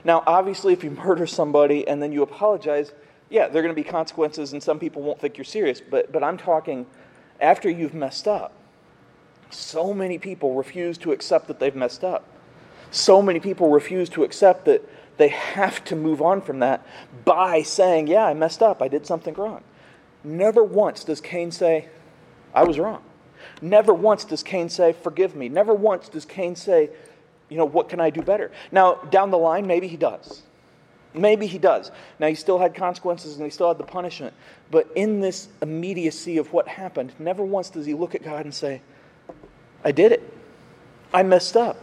Now, 0.04 0.22
obviously, 0.26 0.72
if 0.72 0.84
you 0.84 0.90
murder 0.90 1.26
somebody 1.26 1.88
and 1.88 2.02
then 2.02 2.12
you 2.12 2.22
apologize, 2.22 2.92
yeah, 3.30 3.48
there 3.48 3.61
are 3.61 3.62
going 3.62 3.74
to 3.74 3.82
be 3.82 3.88
consequences 3.88 4.52
and 4.52 4.62
some 4.62 4.78
people 4.78 5.02
won't 5.02 5.20
think 5.20 5.38
you're 5.38 5.44
serious, 5.44 5.80
but, 5.80 6.12
but 6.12 6.22
I'm 6.22 6.37
talking 6.37 6.87
after 7.40 7.70
you've 7.70 7.94
messed 7.94 8.28
up. 8.28 8.52
So 9.50 9.94
many 9.94 10.18
people 10.18 10.54
refuse 10.54 10.98
to 10.98 11.12
accept 11.12 11.48
that 11.48 11.58
they've 11.58 11.74
messed 11.74 12.04
up. 12.04 12.24
So 12.90 13.22
many 13.22 13.40
people 13.40 13.70
refuse 13.70 14.08
to 14.11 14.24
accept 14.24 14.64
that 14.66 14.82
they 15.18 15.28
have 15.28 15.85
to 15.85 15.96
move 15.96 16.22
on 16.22 16.40
from 16.40 16.61
that 16.61 16.87
by 17.24 17.62
saying, 17.62 18.07
Yeah, 18.07 18.24
I 18.24 18.35
messed 18.35 18.62
up. 18.62 18.81
I 18.81 18.88
did 18.88 19.07
something 19.07 19.35
wrong. 19.35 19.62
Never 20.24 20.64
once 20.64 21.04
does 21.04 21.20
Cain 21.20 21.50
say, 21.50 21.88
I 22.54 22.64
was 22.64 22.78
wrong. 22.78 23.02
Never 23.61 23.92
once 23.92 24.24
does 24.24 24.42
Cain 24.42 24.68
say, 24.68 24.92
Forgive 24.92 25.35
me. 25.35 25.48
Never 25.48 25.74
once 25.74 26.09
does 26.09 26.24
Cain 26.24 26.57
say, 26.57 26.90
You 27.50 27.57
know, 27.57 27.64
what 27.64 27.88
can 27.88 28.00
I 28.00 28.11
do 28.11 28.22
better? 28.22 28.50
Now, 28.72 28.94
down 28.94 29.31
the 29.31 29.38
line, 29.38 29.66
maybe 29.66 29.88
he 29.88 29.96
does. 29.96 30.42
Maybe 31.14 31.46
he 31.46 31.59
does. 31.59 31.90
Now, 32.20 32.28
he 32.28 32.35
still 32.35 32.59
had 32.59 32.74
consequences 32.74 33.37
and 33.37 33.44
he 33.44 33.50
still 33.50 33.68
had 33.68 33.78
the 33.78 33.85
punishment. 33.85 34.35
But 34.70 34.88
in 34.94 35.20
this 35.20 35.48
immediacy 35.62 36.38
of 36.38 36.52
what 36.52 36.68
happened, 36.68 37.12
never 37.18 37.42
once 37.42 37.70
does 37.70 37.87
he 37.87 37.94
look 37.94 38.14
at 38.14 38.22
God 38.22 38.44
and 38.44 38.54
say, 38.54 38.83
I 39.85 39.90
did 39.90 40.12
it. 40.12 40.35
I 41.12 41.22
messed 41.22 41.57
up 41.57 41.78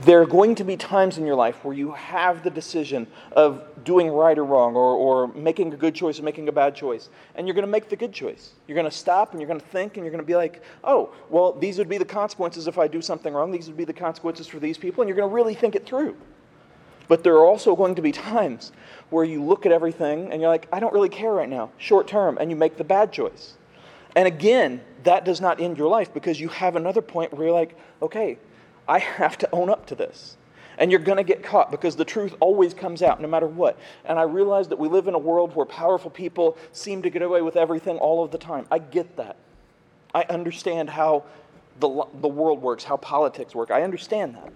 there 0.00 0.20
are 0.20 0.26
going 0.26 0.54
to 0.54 0.64
be 0.64 0.76
times 0.76 1.18
in 1.18 1.26
your 1.26 1.34
life 1.34 1.64
where 1.64 1.74
you 1.74 1.92
have 1.92 2.42
the 2.42 2.50
decision 2.50 3.06
of 3.32 3.62
doing 3.84 4.08
right 4.08 4.38
or 4.38 4.44
wrong, 4.44 4.74
or, 4.74 4.94
or 4.94 5.28
making 5.34 5.72
a 5.74 5.76
good 5.76 5.94
choice 5.94 6.18
or 6.18 6.22
making 6.22 6.48
a 6.48 6.52
bad 6.52 6.74
choice. 6.74 7.08
And 7.34 7.46
you're 7.46 7.54
going 7.54 7.66
to 7.66 7.70
make 7.70 7.88
the 7.88 7.96
good 7.96 8.12
choice. 8.12 8.52
You're 8.66 8.76
going 8.76 8.90
to 8.90 8.96
stop 8.96 9.32
and 9.32 9.40
you're 9.40 9.48
going 9.48 9.60
to 9.60 9.66
think 9.66 9.96
and 9.96 10.04
you're 10.04 10.12
going 10.12 10.22
to 10.22 10.26
be 10.26 10.36
like, 10.36 10.62
oh, 10.84 11.12
well, 11.30 11.52
these 11.52 11.78
would 11.78 11.88
be 11.88 11.98
the 11.98 12.04
consequences 12.04 12.66
if 12.66 12.78
I 12.78 12.88
do 12.88 13.02
something 13.02 13.34
wrong. 13.34 13.50
These 13.50 13.66
would 13.66 13.76
be 13.76 13.84
the 13.84 13.92
consequences 13.92 14.46
for 14.46 14.58
these 14.58 14.78
people. 14.78 15.02
And 15.02 15.08
you're 15.08 15.16
going 15.16 15.28
to 15.28 15.34
really 15.34 15.54
think 15.54 15.74
it 15.74 15.84
through. 15.84 16.16
But 17.08 17.24
there 17.24 17.34
are 17.34 17.44
also 17.44 17.76
going 17.76 17.96
to 17.96 18.02
be 18.02 18.12
times 18.12 18.72
where 19.10 19.24
you 19.24 19.42
look 19.42 19.66
at 19.66 19.72
everything 19.72 20.30
and 20.32 20.40
you're 20.40 20.50
like, 20.50 20.68
I 20.72 20.80
don't 20.80 20.94
really 20.94 21.08
care 21.08 21.32
right 21.32 21.48
now, 21.48 21.70
short 21.76 22.06
term, 22.06 22.38
and 22.38 22.50
you 22.50 22.56
make 22.56 22.76
the 22.76 22.84
bad 22.84 23.12
choice. 23.12 23.54
And 24.14 24.26
again, 24.26 24.80
that 25.04 25.24
does 25.24 25.40
not 25.40 25.60
end 25.60 25.76
your 25.76 25.88
life 25.88 26.14
because 26.14 26.40
you 26.40 26.48
have 26.48 26.76
another 26.76 27.02
point 27.02 27.32
where 27.32 27.46
you're 27.46 27.54
like, 27.54 27.76
okay, 28.00 28.38
I 28.92 28.98
have 28.98 29.38
to 29.38 29.48
own 29.52 29.70
up 29.70 29.86
to 29.86 29.94
this. 29.94 30.36
And 30.76 30.90
you're 30.90 31.00
going 31.00 31.16
to 31.16 31.24
get 31.24 31.42
caught 31.42 31.70
because 31.70 31.96
the 31.96 32.04
truth 32.04 32.34
always 32.40 32.74
comes 32.74 33.02
out 33.02 33.22
no 33.22 33.28
matter 33.28 33.46
what. 33.46 33.78
And 34.04 34.18
I 34.18 34.24
realize 34.24 34.68
that 34.68 34.78
we 34.78 34.86
live 34.86 35.08
in 35.08 35.14
a 35.14 35.18
world 35.18 35.56
where 35.56 35.64
powerful 35.64 36.10
people 36.10 36.58
seem 36.72 37.00
to 37.00 37.08
get 37.08 37.22
away 37.22 37.40
with 37.40 37.56
everything 37.56 37.96
all 37.96 38.22
of 38.22 38.30
the 38.32 38.36
time. 38.36 38.66
I 38.70 38.80
get 38.80 39.16
that. 39.16 39.36
I 40.14 40.24
understand 40.24 40.90
how 40.90 41.24
the, 41.80 42.04
the 42.20 42.28
world 42.28 42.60
works, 42.60 42.84
how 42.84 42.98
politics 42.98 43.54
work. 43.54 43.70
I 43.70 43.82
understand 43.82 44.34
that. 44.34 44.52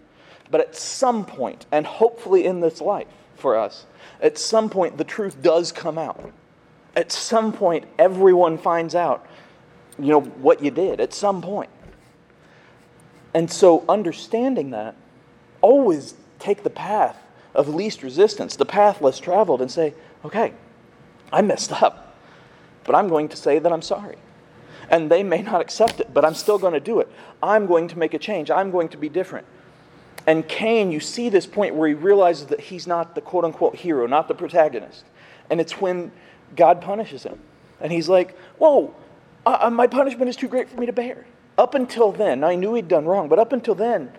But 0.51 0.61
at 0.61 0.77
some 0.77 1.25
point, 1.25 1.65
and 1.73 1.87
hopefully 1.87 2.45
in 2.45 2.61
this 2.61 2.83
life 2.83 3.09
for 3.37 3.57
us, 3.57 3.87
at 4.21 4.37
some 4.37 4.69
point 4.69 4.99
the 4.99 5.05
truth 5.05 5.41
does 5.41 5.73
come 5.73 5.97
out. 5.97 6.31
At 6.95 7.11
some 7.11 7.55
point, 7.55 7.87
everyone 7.99 8.59
finds 8.59 8.95
out, 8.95 9.27
you 9.99 10.09
know, 10.09 10.21
what 10.21 10.63
you 10.63 10.71
did. 10.71 11.01
At 11.01 11.15
some 11.15 11.41
point. 11.41 11.71
And 13.37 13.53
so, 13.53 13.85
understanding 13.87 14.71
that, 14.71 14.95
always 15.61 16.15
take 16.39 16.63
the 16.63 16.71
path 16.71 17.23
of 17.55 17.69
least 17.69 18.03
resistance, 18.03 18.57
the 18.57 18.65
path 18.65 19.03
less 19.03 19.19
traveled, 19.19 19.61
and 19.61 19.71
say, 19.71 19.93
okay, 20.25 20.55
I 21.31 21.43
messed 21.43 21.71
up, 21.71 22.17
but 22.85 22.95
I'm 22.95 23.11
going 23.11 23.29
to 23.29 23.37
say 23.37 23.59
that 23.59 23.71
I'm 23.71 23.83
sorry. 23.83 24.17
And 24.89 25.11
they 25.11 25.23
may 25.23 25.43
not 25.43 25.61
accept 25.61 26.01
it, 26.01 26.15
but 26.15 26.25
I'm 26.25 26.33
still 26.33 26.57
going 26.57 26.73
to 26.73 26.81
do 26.81 26.99
it. 27.01 27.13
I'm 27.43 27.67
going 27.67 27.89
to 27.89 27.99
make 27.99 28.15
a 28.15 28.19
change. 28.19 28.51
I'm 28.51 28.71
going 28.71 28.89
to 28.89 28.97
be 28.97 29.11
different. 29.11 29.47
And 30.27 30.49
Cain, 30.49 30.91
you 30.91 30.99
see 30.99 31.29
this 31.29 31.45
point 31.45 31.75
where 31.75 31.89
he 31.89 31.95
realizes 31.95 32.47
that 32.47 32.61
he's 32.61 32.87
not 32.87 33.15
the 33.15 33.21
quote 33.21 33.45
unquote 33.45 33.77
hero, 33.77 34.07
not 34.07 34.29
the 34.29 34.35
protagonist. 34.35 35.05
And 35.51 35.61
it's 35.61 35.79
when 35.79 36.11
God 36.57 36.81
punishes 36.81 37.25
him. 37.25 37.39
And 37.83 37.93
he's 37.93 38.09
like, 38.09 38.35
Whoa, 38.57 38.95
uh, 39.45 39.59
uh 39.61 39.69
my 39.71 39.89
punishment 39.89 40.31
is 40.31 40.37
too 40.37 40.49
great 40.49 40.71
for 40.71 40.81
me 40.81 40.87
to 40.87 40.93
bear. 40.95 41.27
Up 41.59 41.75
until 41.75 42.13
then, 42.13 42.45
I 42.45 42.55
knew 42.55 42.75
he'd 42.75 42.89
done 42.89 43.07
wrong, 43.07 43.29
but 43.29 43.39
up 43.39 43.53
until 43.53 43.75
then, 43.75 44.13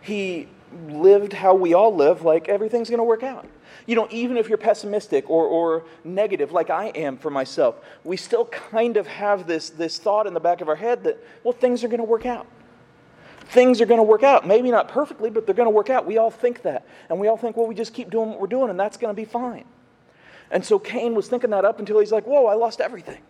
he 0.00 0.48
lived 0.88 1.32
how 1.32 1.54
we 1.54 1.74
all 1.74 1.94
live, 1.94 2.22
like 2.22 2.48
everything's 2.48 2.88
going 2.88 2.98
to 2.98 3.04
work 3.04 3.22
out. 3.22 3.46
You 3.86 3.94
know, 3.94 4.08
even 4.10 4.36
if 4.36 4.48
you're 4.48 4.58
pessimistic 4.58 5.28
or, 5.28 5.46
or 5.46 5.84
negative, 6.04 6.52
like 6.52 6.70
I 6.70 6.86
am 6.88 7.16
for 7.16 7.30
myself, 7.30 7.76
we 8.04 8.16
still 8.16 8.44
kind 8.46 8.96
of 8.96 9.06
have 9.06 9.46
this, 9.46 9.70
this 9.70 9.98
thought 9.98 10.26
in 10.26 10.34
the 10.34 10.40
back 10.40 10.60
of 10.60 10.68
our 10.68 10.76
head 10.76 11.04
that, 11.04 11.18
well, 11.42 11.52
things 11.52 11.84
are 11.84 11.88
going 11.88 11.98
to 11.98 12.04
work 12.04 12.26
out. 12.26 12.46
Things 13.50 13.80
are 13.80 13.86
going 13.86 13.98
to 13.98 14.04
work 14.04 14.22
out. 14.22 14.46
Maybe 14.46 14.70
not 14.70 14.88
perfectly, 14.88 15.30
but 15.30 15.46
they're 15.46 15.54
going 15.54 15.66
to 15.66 15.74
work 15.74 15.88
out. 15.88 16.04
We 16.06 16.18
all 16.18 16.30
think 16.30 16.62
that. 16.62 16.86
And 17.08 17.18
we 17.18 17.28
all 17.28 17.38
think, 17.38 17.56
well, 17.56 17.66
we 17.66 17.74
just 17.74 17.94
keep 17.94 18.10
doing 18.10 18.28
what 18.28 18.40
we're 18.40 18.46
doing, 18.46 18.68
and 18.68 18.78
that's 18.78 18.98
going 18.98 19.14
to 19.14 19.16
be 19.16 19.24
fine. 19.24 19.64
And 20.50 20.64
so 20.64 20.78
Cain 20.78 21.14
was 21.14 21.28
thinking 21.28 21.50
that 21.50 21.64
up 21.64 21.78
until 21.78 21.98
he's 21.98 22.12
like, 22.12 22.26
whoa, 22.26 22.46
I 22.46 22.54
lost 22.54 22.80
everything. 22.80 23.20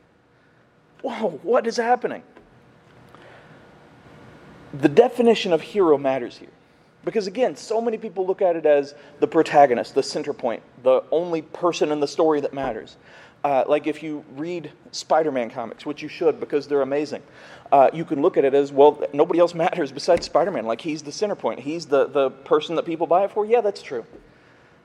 Whoa, 1.03 1.39
what 1.43 1.67
is 1.69 1.77
happening? 1.77 2.23
The 4.75 4.89
definition 4.89 5.53
of 5.53 5.61
hero 5.63 5.97
matters 5.97 6.37
here. 6.37 6.51
Because 7.05 7.27
again, 7.27 7.57
so 7.57 7.81
many 7.81 7.97
people 7.97 8.27
look 8.27 8.43
at 8.43 8.57
it 8.57 8.67
as 8.67 8.95
the 9.21 9.27
protagonist, 9.27 9.95
the 9.95 10.03
center 10.03 10.33
point, 10.33 10.63
the 10.83 11.03
only 11.11 11.43
person 11.43 11.91
in 11.91 12.01
the 12.01 12.09
story 12.09 12.41
that 12.41 12.53
matters. 12.53 12.97
Uh, 13.45 13.65
like 13.69 13.87
if 13.87 14.03
you 14.03 14.25
read 14.37 14.73
Spider 14.91 15.31
Man 15.31 15.49
comics, 15.49 15.87
which 15.87 16.03
you 16.03 16.09
should 16.09 16.41
because 16.41 16.67
they're 16.67 16.83
amazing, 16.83 17.23
uh, 17.71 17.89
you 17.93 18.05
can 18.05 18.21
look 18.21 18.37
at 18.37 18.45
it 18.45 18.53
as 18.53 18.73
well, 18.73 19.01
nobody 19.13 19.39
else 19.39 19.55
matters 19.65 19.93
besides 19.93 20.27
Spider 20.27 20.51
Man. 20.51 20.67
Like 20.67 20.81
he's 20.81 21.03
the 21.03 21.13
center 21.13 21.37
point, 21.37 21.61
he's 21.61 21.87
the, 21.87 22.07
the 22.07 22.31
person 22.31 22.75
that 22.77 22.85
people 22.85 23.07
buy 23.07 23.25
it 23.25 23.31
for. 23.31 23.47
Yeah, 23.47 23.61
that's 23.61 23.81
true. 23.81 24.05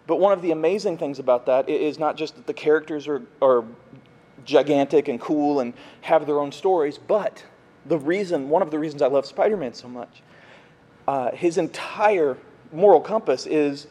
But 0.06 0.17
one 0.17 0.34
of 0.34 0.41
the 0.41 0.52
amazing 0.52 0.98
things 0.98 1.17
about 1.19 1.46
that 1.48 1.67
is 1.67 1.98
not 1.98 2.15
just 2.15 2.36
that 2.36 2.46
the 2.46 2.54
characters 2.54 3.08
are, 3.08 3.22
are 3.41 3.63
gigantic 4.46 5.08
and 5.08 5.19
cool 5.19 5.62
and 5.62 5.74
have 6.02 6.26
their 6.26 6.39
own 6.39 6.52
stories, 6.52 6.98
but 6.98 7.43
the 7.86 7.98
reason, 7.98 8.50
one 8.50 8.62
of 8.62 8.72
the 8.72 8.80
reasons 8.80 9.02
I 9.02 9.08
love 9.08 9.26
Spider 9.26 9.58
Man 9.58 9.74
so 9.74 9.88
much, 9.88 10.22
uh, 11.08 11.32
his 11.32 11.58
entire 11.58 12.38
moral 12.72 13.02
compass 13.02 13.46
is 13.46 13.88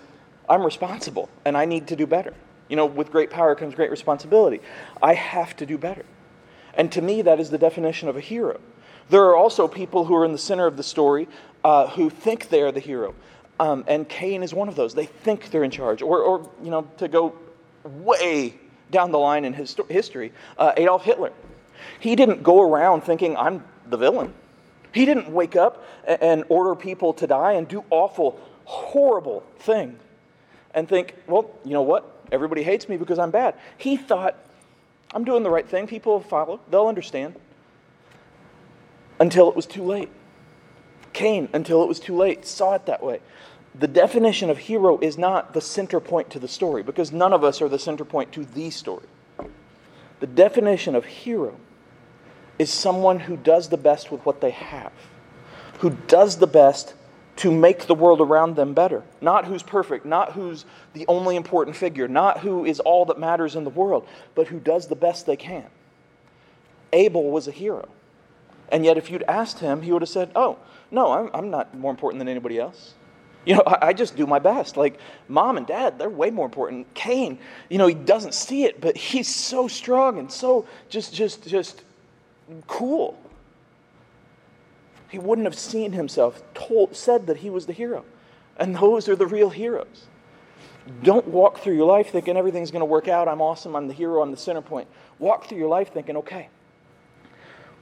I'm 0.48 0.64
responsible 0.64 1.28
and 1.44 1.56
I 1.56 1.64
need 1.64 1.86
to 1.88 1.96
do 1.96 2.06
better. 2.06 2.34
You 2.68 2.76
know, 2.76 2.86
with 2.86 3.10
great 3.10 3.30
power 3.30 3.54
comes 3.54 3.74
great 3.74 3.90
responsibility. 3.90 4.60
I 5.02 5.14
have 5.14 5.56
to 5.56 5.66
do 5.66 5.76
better. 5.76 6.04
And 6.74 6.90
to 6.92 7.02
me, 7.02 7.22
that 7.22 7.38
is 7.38 7.50
the 7.50 7.58
definition 7.58 8.08
of 8.08 8.16
a 8.16 8.20
hero. 8.20 8.60
There 9.10 9.24
are 9.24 9.36
also 9.36 9.68
people 9.68 10.06
who 10.06 10.14
are 10.16 10.24
in 10.24 10.32
the 10.32 10.38
center 10.38 10.66
of 10.66 10.76
the 10.76 10.82
story 10.82 11.28
uh, 11.64 11.88
who 11.88 12.08
think 12.08 12.48
they 12.48 12.62
are 12.62 12.72
the 12.72 12.80
hero. 12.80 13.14
Um, 13.60 13.84
and 13.86 14.08
Cain 14.08 14.42
is 14.42 14.54
one 14.54 14.68
of 14.68 14.76
those. 14.76 14.94
They 14.94 15.06
think 15.06 15.50
they're 15.50 15.64
in 15.64 15.70
charge. 15.70 16.00
Or, 16.00 16.20
or 16.20 16.50
you 16.62 16.70
know, 16.70 16.88
to 16.96 17.08
go 17.08 17.34
way 17.84 18.54
down 18.90 19.10
the 19.10 19.18
line 19.18 19.44
in 19.44 19.52
his 19.52 19.76
history, 19.88 20.32
uh, 20.58 20.72
Adolf 20.76 21.04
Hitler. 21.04 21.32
He 22.00 22.16
didn't 22.16 22.42
go 22.42 22.62
around 22.62 23.02
thinking, 23.02 23.36
I'm 23.36 23.64
the 23.92 23.96
villain. 23.96 24.34
He 24.92 25.06
didn't 25.06 25.28
wake 25.28 25.54
up 25.56 25.84
and 26.04 26.44
order 26.48 26.74
people 26.74 27.14
to 27.14 27.26
die 27.26 27.52
and 27.52 27.68
do 27.68 27.84
awful, 27.90 28.40
horrible 28.64 29.44
things 29.60 30.00
and 30.74 30.88
think, 30.88 31.14
well, 31.26 31.50
you 31.64 31.72
know 31.72 31.82
what? 31.82 32.24
Everybody 32.30 32.62
hates 32.62 32.88
me 32.88 32.96
because 32.96 33.18
I'm 33.18 33.30
bad. 33.30 33.54
He 33.78 33.96
thought, 33.96 34.36
I'm 35.14 35.24
doing 35.24 35.42
the 35.42 35.50
right 35.50 35.68
thing. 35.68 35.86
People 35.86 36.14
will 36.14 36.20
follow, 36.20 36.60
they'll 36.70 36.86
understand. 36.86 37.36
Until 39.20 39.48
it 39.48 39.56
was 39.56 39.66
too 39.66 39.84
late. 39.84 40.08
Cain, 41.12 41.48
until 41.52 41.82
it 41.82 41.88
was 41.88 42.00
too 42.00 42.16
late, 42.16 42.46
saw 42.46 42.74
it 42.74 42.86
that 42.86 43.02
way. 43.02 43.20
The 43.74 43.86
definition 43.86 44.50
of 44.50 44.58
hero 44.58 44.98
is 44.98 45.16
not 45.16 45.52
the 45.52 45.60
center 45.60 46.00
point 46.00 46.30
to 46.30 46.38
the 46.38 46.48
story 46.48 46.82
because 46.82 47.12
none 47.12 47.32
of 47.32 47.44
us 47.44 47.62
are 47.62 47.68
the 47.68 47.78
center 47.78 48.04
point 48.04 48.32
to 48.32 48.44
the 48.44 48.70
story. 48.70 49.06
The 50.20 50.26
definition 50.26 50.94
of 50.94 51.04
hero 51.04 51.56
is 52.62 52.72
someone 52.72 53.18
who 53.18 53.36
does 53.36 53.68
the 53.68 53.76
best 53.76 54.12
with 54.12 54.24
what 54.24 54.40
they 54.40 54.52
have, 54.52 54.92
who 55.80 55.90
does 56.06 56.36
the 56.36 56.46
best 56.46 56.94
to 57.34 57.50
make 57.50 57.86
the 57.86 57.94
world 57.94 58.20
around 58.20 58.54
them 58.54 58.72
better. 58.72 59.02
Not 59.20 59.46
who's 59.46 59.64
perfect, 59.64 60.06
not 60.06 60.32
who's 60.34 60.64
the 60.92 61.04
only 61.08 61.34
important 61.34 61.74
figure, 61.74 62.06
not 62.06 62.38
who 62.38 62.64
is 62.64 62.78
all 62.78 63.04
that 63.06 63.18
matters 63.18 63.56
in 63.56 63.64
the 63.64 63.70
world, 63.70 64.06
but 64.36 64.46
who 64.46 64.60
does 64.60 64.86
the 64.86 64.94
best 64.94 65.26
they 65.26 65.34
can. 65.34 65.64
Abel 66.92 67.32
was 67.32 67.48
a 67.48 67.50
hero. 67.50 67.88
And 68.70 68.84
yet, 68.84 68.96
if 68.96 69.10
you'd 69.10 69.24
asked 69.24 69.58
him, 69.58 69.82
he 69.82 69.90
would 69.90 70.02
have 70.02 70.08
said, 70.08 70.30
Oh, 70.36 70.58
no, 70.92 71.10
I'm, 71.10 71.30
I'm 71.34 71.50
not 71.50 71.76
more 71.76 71.90
important 71.90 72.20
than 72.20 72.28
anybody 72.28 72.60
else. 72.60 72.94
You 73.44 73.56
know, 73.56 73.62
I, 73.66 73.88
I, 73.88 73.92
just 73.92 74.14
do 74.14 74.24
my 74.24 74.38
best. 74.38 74.76
Like 74.76 75.00
mom 75.26 75.56
and 75.56 75.66
dad, 75.66 75.98
they're 75.98 76.08
way 76.08 76.30
more 76.30 76.46
important. 76.46 76.94
Cain, 76.94 77.38
you 77.68 77.78
know, 77.78 77.88
he 77.88 77.94
doesn't 77.94 78.34
see 78.34 78.64
it, 78.64 78.80
but 78.80 78.96
he's 78.96 79.26
so 79.26 79.66
strong 79.66 80.20
and 80.20 80.30
so 80.30 80.66
just, 80.88 81.12
just, 81.12 81.48
just 81.48 81.82
cool. 82.66 83.18
He 85.08 85.18
wouldn't 85.18 85.46
have 85.46 85.58
seen 85.58 85.92
himself 85.92 86.42
told, 86.54 86.96
said 86.96 87.26
that 87.26 87.38
he 87.38 87.50
was 87.50 87.66
the 87.66 87.72
hero. 87.72 88.04
And 88.56 88.74
those 88.74 89.08
are 89.08 89.16
the 89.16 89.26
real 89.26 89.50
heroes. 89.50 90.06
Don't 91.02 91.26
walk 91.28 91.58
through 91.58 91.76
your 91.76 91.86
life 91.86 92.10
thinking 92.10 92.36
everything's 92.36 92.70
going 92.70 92.80
to 92.80 92.86
work 92.86 93.08
out. 93.08 93.28
I'm 93.28 93.40
awesome. 93.40 93.76
I'm 93.76 93.88
the 93.88 93.94
hero. 93.94 94.22
I'm 94.22 94.30
the 94.30 94.36
center 94.36 94.62
point. 94.62 94.88
Walk 95.18 95.46
through 95.46 95.58
your 95.58 95.68
life 95.68 95.92
thinking, 95.92 96.16
okay, 96.16 96.48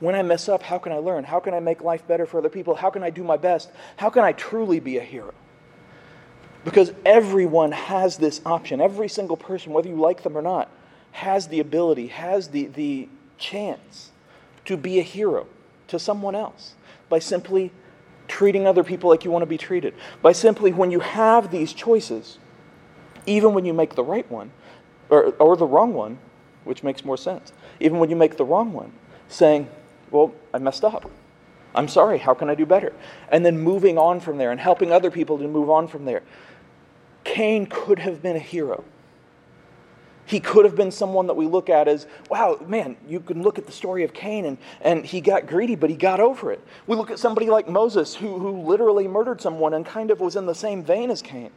when 0.00 0.14
I 0.14 0.22
mess 0.22 0.48
up, 0.48 0.62
how 0.62 0.78
can 0.78 0.92
I 0.92 0.96
learn? 0.96 1.24
How 1.24 1.40
can 1.40 1.54
I 1.54 1.60
make 1.60 1.82
life 1.82 2.06
better 2.06 2.26
for 2.26 2.38
other 2.38 2.48
people? 2.48 2.74
How 2.74 2.90
can 2.90 3.02
I 3.02 3.10
do 3.10 3.22
my 3.22 3.36
best? 3.36 3.70
How 3.96 4.10
can 4.10 4.24
I 4.24 4.32
truly 4.32 4.80
be 4.80 4.96
a 4.96 5.02
hero? 5.02 5.34
Because 6.64 6.92
everyone 7.04 7.72
has 7.72 8.16
this 8.16 8.40
option. 8.44 8.80
Every 8.80 9.08
single 9.08 9.36
person, 9.36 9.72
whether 9.72 9.88
you 9.88 9.96
like 9.96 10.22
them 10.22 10.36
or 10.36 10.42
not, 10.42 10.70
has 11.12 11.48
the 11.48 11.60
ability, 11.60 12.08
has 12.08 12.48
the, 12.48 12.66
the 12.66 13.08
chance 13.38 14.10
to 14.70 14.76
be 14.76 15.00
a 15.00 15.02
hero 15.02 15.48
to 15.88 15.98
someone 15.98 16.36
else 16.36 16.74
by 17.08 17.18
simply 17.18 17.72
treating 18.28 18.68
other 18.68 18.84
people 18.84 19.10
like 19.10 19.24
you 19.24 19.30
want 19.30 19.42
to 19.42 19.46
be 19.46 19.58
treated. 19.58 19.92
By 20.22 20.30
simply, 20.30 20.70
when 20.70 20.92
you 20.92 21.00
have 21.00 21.50
these 21.50 21.72
choices, 21.72 22.38
even 23.26 23.52
when 23.52 23.64
you 23.64 23.74
make 23.74 23.96
the 23.96 24.04
right 24.04 24.30
one, 24.30 24.52
or, 25.08 25.34
or 25.40 25.56
the 25.56 25.66
wrong 25.66 25.92
one, 25.92 26.18
which 26.62 26.84
makes 26.84 27.04
more 27.04 27.16
sense, 27.16 27.52
even 27.80 27.98
when 27.98 28.10
you 28.10 28.14
make 28.14 28.36
the 28.36 28.44
wrong 28.44 28.72
one, 28.72 28.92
saying, 29.26 29.68
Well, 30.12 30.32
I 30.54 30.58
messed 30.58 30.84
up. 30.84 31.10
I'm 31.74 31.88
sorry, 31.88 32.18
how 32.18 32.34
can 32.34 32.48
I 32.48 32.54
do 32.54 32.64
better? 32.64 32.92
And 33.28 33.44
then 33.44 33.58
moving 33.58 33.98
on 33.98 34.20
from 34.20 34.38
there 34.38 34.52
and 34.52 34.60
helping 34.60 34.92
other 34.92 35.10
people 35.10 35.36
to 35.38 35.48
move 35.48 35.68
on 35.68 35.88
from 35.88 36.04
there. 36.04 36.22
Cain 37.24 37.66
could 37.66 37.98
have 37.98 38.22
been 38.22 38.36
a 38.36 38.40
hero. 38.40 38.84
He 40.30 40.38
could 40.38 40.64
have 40.64 40.76
been 40.76 40.92
someone 40.92 41.26
that 41.26 41.34
we 41.34 41.46
look 41.46 41.68
at 41.68 41.88
as, 41.88 42.06
wow, 42.30 42.56
man, 42.68 42.96
you 43.08 43.18
can 43.18 43.42
look 43.42 43.58
at 43.58 43.66
the 43.66 43.72
story 43.72 44.04
of 44.04 44.12
Cain 44.12 44.44
and, 44.44 44.58
and 44.80 45.04
he 45.04 45.20
got 45.20 45.48
greedy, 45.48 45.74
but 45.74 45.90
he 45.90 45.96
got 45.96 46.20
over 46.20 46.52
it. 46.52 46.64
We 46.86 46.94
look 46.94 47.10
at 47.10 47.18
somebody 47.18 47.50
like 47.50 47.68
Moses 47.68 48.14
who, 48.14 48.38
who 48.38 48.60
literally 48.60 49.08
murdered 49.08 49.40
someone 49.40 49.74
and 49.74 49.84
kind 49.84 50.12
of 50.12 50.20
was 50.20 50.36
in 50.36 50.46
the 50.46 50.54
same 50.54 50.84
vein 50.84 51.10
as 51.10 51.20
Cain. 51.20 51.50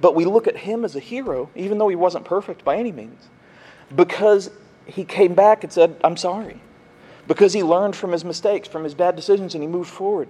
But 0.00 0.16
we 0.16 0.24
look 0.24 0.48
at 0.48 0.56
him 0.56 0.84
as 0.84 0.96
a 0.96 0.98
hero, 0.98 1.48
even 1.54 1.78
though 1.78 1.86
he 1.86 1.94
wasn't 1.94 2.24
perfect 2.24 2.64
by 2.64 2.76
any 2.76 2.90
means, 2.90 3.28
because 3.94 4.50
he 4.86 5.04
came 5.04 5.34
back 5.34 5.62
and 5.62 5.72
said, 5.72 5.94
I'm 6.02 6.16
sorry. 6.16 6.60
Because 7.28 7.52
he 7.52 7.62
learned 7.62 7.94
from 7.94 8.10
his 8.10 8.24
mistakes, 8.24 8.66
from 8.66 8.82
his 8.82 8.94
bad 8.94 9.14
decisions, 9.14 9.54
and 9.54 9.62
he 9.62 9.68
moved 9.68 9.90
forward. 9.90 10.28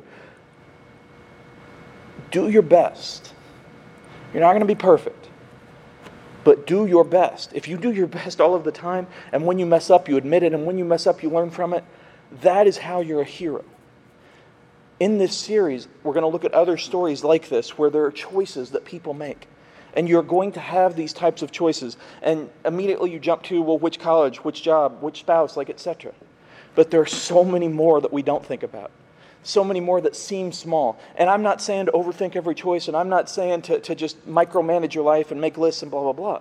Do 2.30 2.50
your 2.50 2.60
best. 2.60 3.32
You're 4.34 4.42
not 4.42 4.50
going 4.50 4.60
to 4.60 4.66
be 4.66 4.74
perfect 4.74 5.30
but 6.46 6.64
do 6.64 6.86
your 6.86 7.02
best. 7.02 7.50
If 7.54 7.66
you 7.66 7.76
do 7.76 7.90
your 7.90 8.06
best 8.20 8.40
all 8.40 8.54
of 8.54 8.62
the 8.62 8.70
time, 8.70 9.08
and 9.32 9.44
when 9.44 9.58
you 9.58 9.66
mess 9.66 9.90
up, 9.90 10.08
you 10.08 10.16
admit 10.16 10.44
it, 10.44 10.54
and 10.54 10.64
when 10.64 10.78
you 10.78 10.84
mess 10.84 11.04
up, 11.08 11.20
you 11.20 11.28
learn 11.28 11.50
from 11.50 11.74
it, 11.74 11.82
that 12.40 12.68
is 12.68 12.78
how 12.78 13.00
you're 13.00 13.22
a 13.22 13.24
hero. 13.24 13.64
In 15.00 15.18
this 15.18 15.36
series, 15.36 15.88
we're 16.04 16.12
going 16.12 16.22
to 16.22 16.28
look 16.28 16.44
at 16.44 16.54
other 16.54 16.76
stories 16.76 17.24
like 17.24 17.48
this 17.48 17.76
where 17.76 17.90
there 17.90 18.04
are 18.04 18.12
choices 18.12 18.70
that 18.70 18.84
people 18.84 19.12
make. 19.12 19.48
And 19.94 20.08
you're 20.08 20.22
going 20.22 20.52
to 20.52 20.60
have 20.60 20.94
these 20.94 21.12
types 21.12 21.42
of 21.42 21.50
choices. 21.50 21.96
And 22.22 22.48
immediately 22.64 23.10
you 23.10 23.18
jump 23.18 23.42
to, 23.44 23.60
well, 23.60 23.78
which 23.78 23.98
college, 23.98 24.44
which 24.44 24.62
job, 24.62 25.02
which 25.02 25.20
spouse, 25.20 25.56
like 25.56 25.68
etc. 25.68 26.12
But 26.76 26.92
there 26.92 27.00
are 27.00 27.06
so 27.06 27.44
many 27.44 27.66
more 27.66 28.00
that 28.00 28.12
we 28.12 28.22
don't 28.22 28.46
think 28.46 28.62
about 28.62 28.92
so 29.46 29.62
many 29.62 29.80
more 29.80 30.00
that 30.00 30.16
seem 30.16 30.52
small. 30.52 30.98
And 31.16 31.30
I'm 31.30 31.42
not 31.42 31.62
saying 31.62 31.86
to 31.86 31.92
overthink 31.92 32.36
every 32.36 32.54
choice, 32.54 32.88
and 32.88 32.96
I'm 32.96 33.08
not 33.08 33.30
saying 33.30 33.62
to, 33.62 33.80
to 33.80 33.94
just 33.94 34.26
micromanage 34.28 34.94
your 34.94 35.04
life 35.04 35.30
and 35.30 35.40
make 35.40 35.56
lists 35.56 35.82
and 35.82 35.90
blah, 35.90 36.02
blah, 36.02 36.12
blah. 36.12 36.40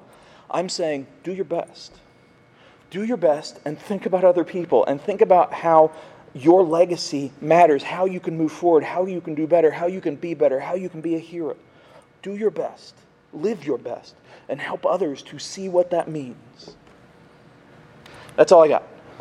I'm 0.49 0.69
saying 0.69 1.07
do 1.23 1.33
your 1.33 1.45
best. 1.45 1.93
Do 2.89 3.03
your 3.03 3.17
best 3.17 3.59
and 3.65 3.79
think 3.79 4.05
about 4.05 4.23
other 4.23 4.43
people 4.43 4.85
and 4.85 4.99
think 4.99 5.21
about 5.21 5.53
how 5.53 5.91
your 6.33 6.63
legacy 6.63 7.31
matters, 7.41 7.83
how 7.83 8.05
you 8.05 8.19
can 8.19 8.37
move 8.37 8.51
forward, 8.51 8.83
how 8.83 9.05
you 9.05 9.21
can 9.21 9.35
do 9.35 9.47
better, 9.47 9.71
how 9.71 9.87
you 9.87 10.01
can 10.01 10.15
be 10.15 10.33
better, 10.33 10.59
how 10.59 10.75
you 10.75 10.89
can 10.89 11.01
be 11.01 11.15
a 11.15 11.19
hero. 11.19 11.55
Do 12.21 12.35
your 12.35 12.51
best, 12.51 12.95
live 13.33 13.65
your 13.65 13.77
best, 13.77 14.15
and 14.49 14.59
help 14.59 14.85
others 14.85 15.21
to 15.23 15.39
see 15.39 15.69
what 15.69 15.91
that 15.91 16.09
means. 16.09 16.75
That's 18.35 18.51
all 18.51 18.63
I 18.63 18.67
got. 18.67 18.94